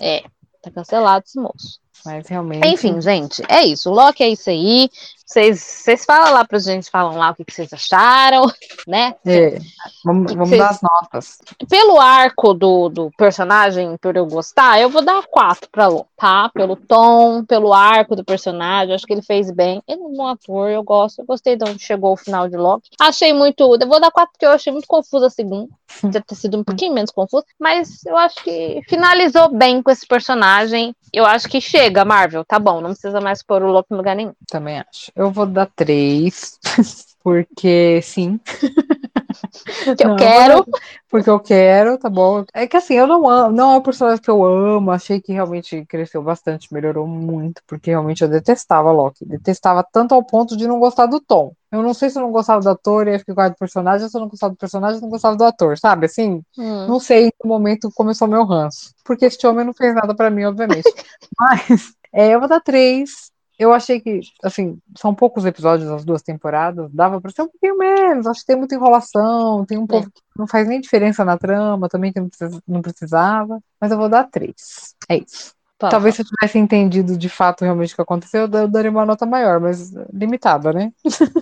É, 0.00 0.24
tá 0.60 0.70
cancelado 0.70 1.24
esse 1.24 1.38
moço. 1.38 1.80
Mas 2.04 2.26
realmente. 2.26 2.66
Enfim, 2.66 3.00
gente, 3.00 3.42
é 3.48 3.62
isso. 3.64 3.90
O 3.90 3.94
Loki 3.94 4.22
é 4.22 4.28
isso 4.28 4.50
aí. 4.50 4.90
Vocês 5.26 6.04
falam 6.04 6.32
lá 6.32 6.44
pra 6.44 6.58
gente, 6.58 6.90
falam 6.90 7.16
lá 7.16 7.30
o 7.30 7.34
que, 7.34 7.44
vocês 7.50 7.72
acharam, 7.72 8.44
né? 8.86 9.14
É, 9.24 9.58
vamos, 10.04 10.32
vamos 10.32 10.48
Vocês- 10.48 10.60
dar 10.60 10.70
as 10.70 10.80
notas. 10.82 11.38
Pelo 11.68 11.98
arco 11.98 12.52
do, 12.54 12.88
do 12.88 13.10
personagem, 13.16 13.96
por 13.98 14.16
eu 14.16 14.26
gostar, 14.26 14.80
eu 14.80 14.90
vou 14.90 15.02
dar 15.04 15.22
quatro 15.26 15.68
pra 15.70 15.86
Lô, 15.86 16.06
tá? 16.16 16.50
Pelo 16.52 16.76
tom, 16.76 17.44
pelo 17.44 17.72
arco 17.72 18.14
do 18.16 18.24
personagem, 18.24 18.94
acho 18.94 19.06
que 19.06 19.12
ele 19.12 19.22
fez 19.22 19.50
bem. 19.50 19.82
Ele 19.88 20.00
é 20.02 20.04
um 20.04 20.12
bom 20.14 20.26
ator, 20.26 20.70
eu 20.70 20.82
gosto. 20.82 21.20
Eu 21.20 21.26
gostei 21.26 21.56
de 21.56 21.64
onde 21.68 21.82
chegou 21.82 22.12
o 22.12 22.16
final 22.16 22.48
de 22.48 22.56
Loki. 22.56 22.90
Achei 23.00 23.32
muito. 23.32 23.62
Eu 23.80 23.88
vou 23.88 24.00
dar 24.00 24.10
quatro 24.10 24.32
porque 24.32 24.46
eu 24.46 24.50
achei 24.50 24.72
muito 24.72 24.86
confusa 24.86 25.26
a 25.26 25.30
segunda. 25.30 25.68
Podia 26.00 26.20
ter 26.20 26.34
sido 26.34 26.58
um 26.58 26.64
pouquinho 26.64 26.94
menos 26.94 27.10
confusa, 27.10 27.44
mas 27.58 28.04
eu 28.06 28.16
acho 28.16 28.42
que 28.42 28.80
finalizou 28.88 29.50
bem 29.54 29.82
com 29.82 29.90
esse 29.90 30.06
personagem. 30.06 30.94
Eu 31.12 31.26
acho 31.26 31.48
que 31.48 31.60
chega, 31.60 32.04
Marvel, 32.04 32.42
tá 32.44 32.58
bom, 32.58 32.80
não 32.80 32.90
precisa 32.90 33.20
mais 33.20 33.42
pôr 33.42 33.62
o 33.62 33.70
Loki 33.70 33.92
em 33.92 33.96
lugar 33.96 34.16
nenhum. 34.16 34.32
Também 34.48 34.78
acho. 34.80 35.12
Eu 35.22 35.30
vou 35.30 35.46
dar 35.46 35.66
três, 35.74 36.58
porque 37.22 38.00
sim. 38.02 38.40
Que 39.96 40.04
eu 40.04 40.08
Não, 40.08 40.16
quero. 40.16 40.64
Porque 41.10 41.28
eu 41.28 41.40
quero, 41.40 41.98
tá 41.98 42.08
bom. 42.08 42.44
É 42.54 42.66
que 42.66 42.76
assim, 42.76 42.94
eu 42.94 43.06
não 43.06 43.28
amo, 43.28 43.52
não 43.54 43.72
é 43.72 43.76
um 43.76 43.82
personagem 43.82 44.22
que 44.22 44.30
eu 44.30 44.44
amo. 44.44 44.90
Achei 44.90 45.20
que 45.20 45.32
realmente 45.32 45.84
cresceu 45.86 46.22
bastante, 46.22 46.72
melhorou 46.72 47.06
muito, 47.06 47.62
porque 47.66 47.90
realmente 47.90 48.22
eu 48.22 48.28
detestava 48.28 48.90
Loki. 48.90 49.24
Detestava 49.24 49.84
tanto 49.92 50.14
ao 50.14 50.24
ponto 50.24 50.56
de 50.56 50.66
não 50.66 50.78
gostar 50.78 51.06
do 51.06 51.20
Tom. 51.20 51.52
Eu 51.70 51.82
não 51.82 51.94
sei 51.94 52.10
se 52.10 52.18
eu 52.18 52.22
não 52.22 52.30
gostava 52.32 52.60
do 52.60 52.68
ator 52.70 53.08
e 53.08 53.12
ia 53.12 53.18
ficar 53.18 53.48
do 53.48 53.56
personagem, 53.56 54.08
se 54.08 54.16
eu 54.16 54.20
não 54.20 54.28
gostava 54.28 54.52
do 54.52 54.58
personagem, 54.58 54.96
eu 54.96 55.02
não 55.02 55.08
gostava 55.10 55.36
do 55.36 55.44
ator, 55.44 55.78
sabe? 55.78 56.06
Assim, 56.06 56.42
Hum. 56.58 56.86
não 56.86 57.00
sei 57.00 57.26
em 57.26 57.30
que 57.30 57.46
momento 57.46 57.90
começou 57.94 58.28
meu 58.28 58.44
ranço. 58.44 58.94
Porque 59.04 59.24
este 59.26 59.46
homem 59.46 59.64
não 59.66 59.72
fez 59.74 59.94
nada 59.94 60.14
pra 60.14 60.30
mim, 60.30 60.44
obviamente. 60.44 60.84
Mas 61.38 61.94
é, 62.12 62.34
eu 62.34 62.40
vou 62.40 62.48
dar 62.48 62.60
três. 62.60 63.31
Eu 63.62 63.72
achei 63.72 64.00
que, 64.00 64.20
assim, 64.42 64.78
são 64.96 65.14
poucos 65.14 65.44
episódios 65.44 65.88
das 65.88 66.04
duas 66.04 66.22
temporadas, 66.22 66.90
dava 66.92 67.20
pra 67.20 67.30
ser 67.30 67.42
um 67.42 67.48
pouquinho 67.48 67.78
menos. 67.78 68.26
Acho 68.26 68.40
que 68.40 68.46
tem 68.46 68.56
muita 68.56 68.74
enrolação, 68.74 69.64
tem 69.64 69.78
um 69.78 69.86
povo 69.86 70.10
que 70.10 70.20
não 70.36 70.46
faz 70.46 70.66
nem 70.68 70.80
diferença 70.80 71.24
na 71.24 71.38
trama 71.38 71.88
também, 71.88 72.12
que 72.12 72.20
não, 72.20 72.28
precisa- 72.28 72.62
não 72.66 72.82
precisava. 72.82 73.60
Mas 73.80 73.90
eu 73.92 73.98
vou 73.98 74.08
dar 74.08 74.24
três. 74.24 74.94
É 75.08 75.16
isso. 75.18 75.54
Tá, 75.78 75.88
Talvez 75.88 76.14
se 76.14 76.22
eu 76.22 76.26
tivesse 76.26 76.58
entendido 76.58 77.16
de 77.18 77.28
fato 77.28 77.64
realmente 77.64 77.92
o 77.92 77.96
que 77.96 78.02
aconteceu, 78.02 78.42
eu 78.42 78.48
da- 78.48 78.60
eu 78.62 78.68
daria 78.68 78.90
uma 78.90 79.06
nota 79.06 79.26
maior, 79.26 79.60
mas 79.60 79.90
limitada, 80.12 80.72
né? 80.72 80.92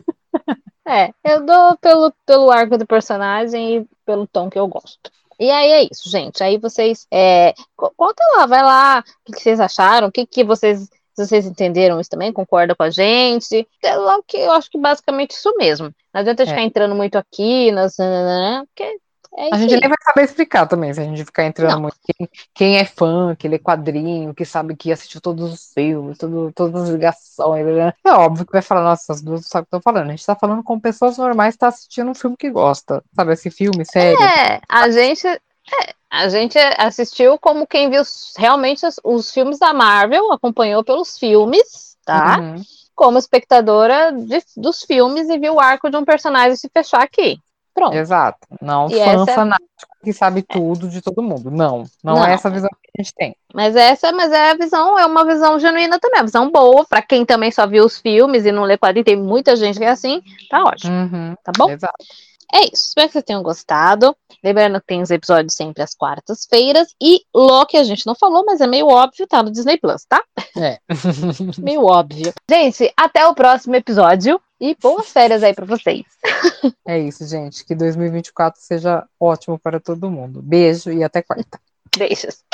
É, 0.87 1.13
eu 1.25 1.45
dou 1.45 1.77
pelo, 1.79 2.13
pelo 2.27 2.51
arco 2.51 2.77
do 2.77 2.87
personagem 2.87 3.77
e 3.79 3.89
pelo 4.05 4.27
tom 4.27 4.51
que 4.51 4.59
eu 4.59 4.67
gosto. 4.67 5.11
E 5.39 5.51
aí 5.51 5.71
é 5.71 5.83
isso, 5.85 6.11
gente. 6.11 6.43
Aí 6.43 6.59
vocês 6.59 7.07
é, 7.13 7.55
co- 7.77 7.93
conta 7.97 8.23
lá, 8.37 8.47
vai 8.47 8.63
lá, 8.63 8.99
o 9.01 9.25
que, 9.25 9.33
que 9.33 9.41
vocês 9.41 9.61
acharam, 9.61 10.09
o 10.09 10.13
que, 10.13 10.27
que 10.27 10.45
vocês. 10.45 10.89
Se 11.15 11.27
vocês 11.27 11.47
entenderam 11.47 12.01
isso 12.01 12.11
também, 12.11 12.33
concorda 12.33 12.75
com 12.75 12.83
a 12.83 12.91
gente. 12.91 13.67
É 13.83 13.95
lá 13.95 14.17
o 14.17 14.23
que 14.23 14.37
eu 14.37 14.53
acho 14.53 14.71
que 14.71 14.79
basicamente 14.79 15.33
isso 15.33 15.55
mesmo. 15.57 15.95
Não 16.13 16.21
adianta 16.21 16.47
ficar 16.47 16.63
entrando 16.63 16.95
muito 16.95 17.17
aqui, 17.17 17.71
nas, 17.73 17.97
nananã, 17.99 18.65
porque 18.67 18.99
é 19.37 19.45
isso. 19.47 19.55
A 19.55 19.59
gente 19.59 19.77
nem 19.77 19.89
vai 19.89 19.97
saber 20.05 20.25
explicar 20.25 20.67
também, 20.67 20.93
se 20.93 21.01
a 21.01 21.05
gente 21.05 21.25
ficar 21.25 21.45
entrando 21.45 21.73
Não. 21.73 21.83
muito. 21.83 21.97
Quem, 22.05 22.29
quem 22.53 22.79
é 22.79 22.85
fã, 22.85 23.35
que 23.37 23.49
lê 23.49 23.59
quadrinho, 23.59 24.35
que 24.35 24.45
sabe 24.45 24.75
que 24.75 24.91
assistiu 24.91 25.21
todos 25.21 25.53
os 25.53 25.73
filmes, 25.73 26.19
todas 26.55 26.83
as 26.83 26.89
ligações. 26.89 27.65
né? 27.65 27.93
É 28.05 28.13
óbvio 28.13 28.45
que 28.45 28.53
vai 28.53 28.63
falar, 28.63 28.83
nossa, 28.83 29.05
essas 29.05 29.23
duas 29.23 29.47
sabem 29.47 29.63
o 29.63 29.67
que 29.67 29.71
tô 29.71 29.81
falando. 29.81 30.09
A 30.09 30.11
gente 30.11 30.27
tá 30.27 30.35
falando 30.35 30.65
com 30.65 30.81
pessoas 30.81 31.17
normais 31.17 31.55
que 31.55 31.61
tá 31.61 31.69
assistindo 31.69 32.11
um 32.11 32.15
filme 32.15 32.37
que 32.37 32.51
gosta. 32.51 33.03
Sabe, 33.15 33.33
esse 33.33 33.51
filme, 33.51 33.85
série. 33.85 34.21
É, 34.21 34.61
a 34.69 34.91
gente, 34.91 35.27
é, 35.27 35.41
a 36.11 36.29
gente 36.29 36.59
assistiu 36.77 37.39
como 37.39 37.67
quem 37.67 37.89
viu 37.89 38.03
realmente 38.37 38.85
os, 38.85 38.97
os 39.05 39.31
filmes 39.33 39.59
da 39.59 39.73
Marvel, 39.73 40.33
acompanhou 40.33 40.83
pelos 40.85 41.17
filmes, 41.19 41.97
tá? 42.05 42.39
Uhum. 42.41 42.57
Como 42.95 43.19
espectadora 43.19 44.13
de- 44.13 44.43
dos 44.57 44.83
filmes 44.83 45.29
e 45.31 45.39
viu 45.39 45.55
o 45.55 45.61
arco 45.61 45.89
de 45.89 45.97
um 45.97 46.05
personagem 46.05 46.57
se 46.57 46.69
fechar 46.73 47.03
aqui. 47.03 47.39
Pronto. 47.73 47.95
Exato. 47.95 48.39
Não 48.61 48.89
E 48.89 48.95
fã 48.97 49.23
essa- 49.23 49.27
fanático 49.35 49.69
que 50.03 50.13
sabe 50.13 50.43
tudo 50.43 50.89
de 50.89 51.01
todo 51.01 51.23
mundo. 51.23 51.51
Não, 51.51 51.85
não, 52.03 52.15
Não. 52.17 52.27
é 52.27 52.33
essa 52.33 52.51
visão 52.51 52.69
que 52.83 52.91
a 52.99 53.03
gente 53.03 53.15
tem. 53.15 53.37
Mas 53.55 53.77
essa, 53.77 54.11
mas 54.13 54.33
é 54.33 54.51
a 54.51 54.55
visão, 54.55 54.99
é 54.99 55.07
uma 55.07 55.25
visão 55.25 55.59
genuína 55.59 55.99
também, 56.01 56.21
a 56.21 56.25
visão 56.25 56.51
boa 56.51 56.85
para 56.85 57.01
quem 57.01 57.25
também 57.25 57.51
só 57.53 57.67
viu 57.67 57.85
os 57.85 57.99
filmes 57.99 58.45
e 58.45 58.51
não 58.53 58.65
lê 58.65 58.77
quadrinho, 58.77 59.05
tem 59.05 59.17
muita 59.17 59.55
gente 59.57 59.79
que 59.79 59.85
é 59.85 59.91
assim, 59.91 60.21
tá 60.51 60.63
ótimo, 60.65 60.93
Uhum. 60.93 61.35
tá 61.45 61.53
bom? 61.57 61.71
Exato. 61.71 61.95
É 62.53 62.65
isso, 62.65 62.89
espero 62.89 63.09
que 63.09 63.13
vocês 63.13 63.25
tenham 63.25 63.43
gostado. 63.43 64.17
Lembrando 64.43 64.81
que 64.81 64.87
tem 64.87 65.03
os 65.03 65.11
episódios 65.11 65.55
sempre 65.55 65.83
às 65.83 65.95
quartas-feiras. 65.95 66.95
E 67.01 67.23
Loki 67.35 67.77
a 67.77 67.85
gente 67.85 68.07
não 68.07 68.15
falou, 68.15 68.45
mas 68.45 68.61
é 68.61 68.67
meio 68.67 68.87
óbvio, 68.89 69.27
tá 69.27 69.43
no 69.43 69.51
Disney 69.51 69.79
Plus, 69.79 70.05
tá? 70.05 70.23
É. 70.57 70.79
Meio 71.59 71.85
óbvio. 71.85 72.33
Gente, 72.49 72.93
até 72.97 73.27
o 73.27 73.35
próximo 73.35 73.77
episódio 73.77 74.41
e 74.61 74.75
boas 74.75 75.11
férias 75.11 75.43
aí 75.43 75.55
pra 75.55 75.65
vocês. 75.65 76.05
é 76.87 76.99
isso, 76.99 77.27
gente. 77.27 77.65
Que 77.65 77.75
2024 77.75 78.61
seja 78.61 79.07
ótimo 79.19 79.59
para 79.59 79.81
todo 79.81 80.11
mundo. 80.11 80.43
Beijo 80.43 80.91
e 80.91 81.05
até 81.05 81.23
quarta. 81.23 81.61
Beijos. 81.97 82.45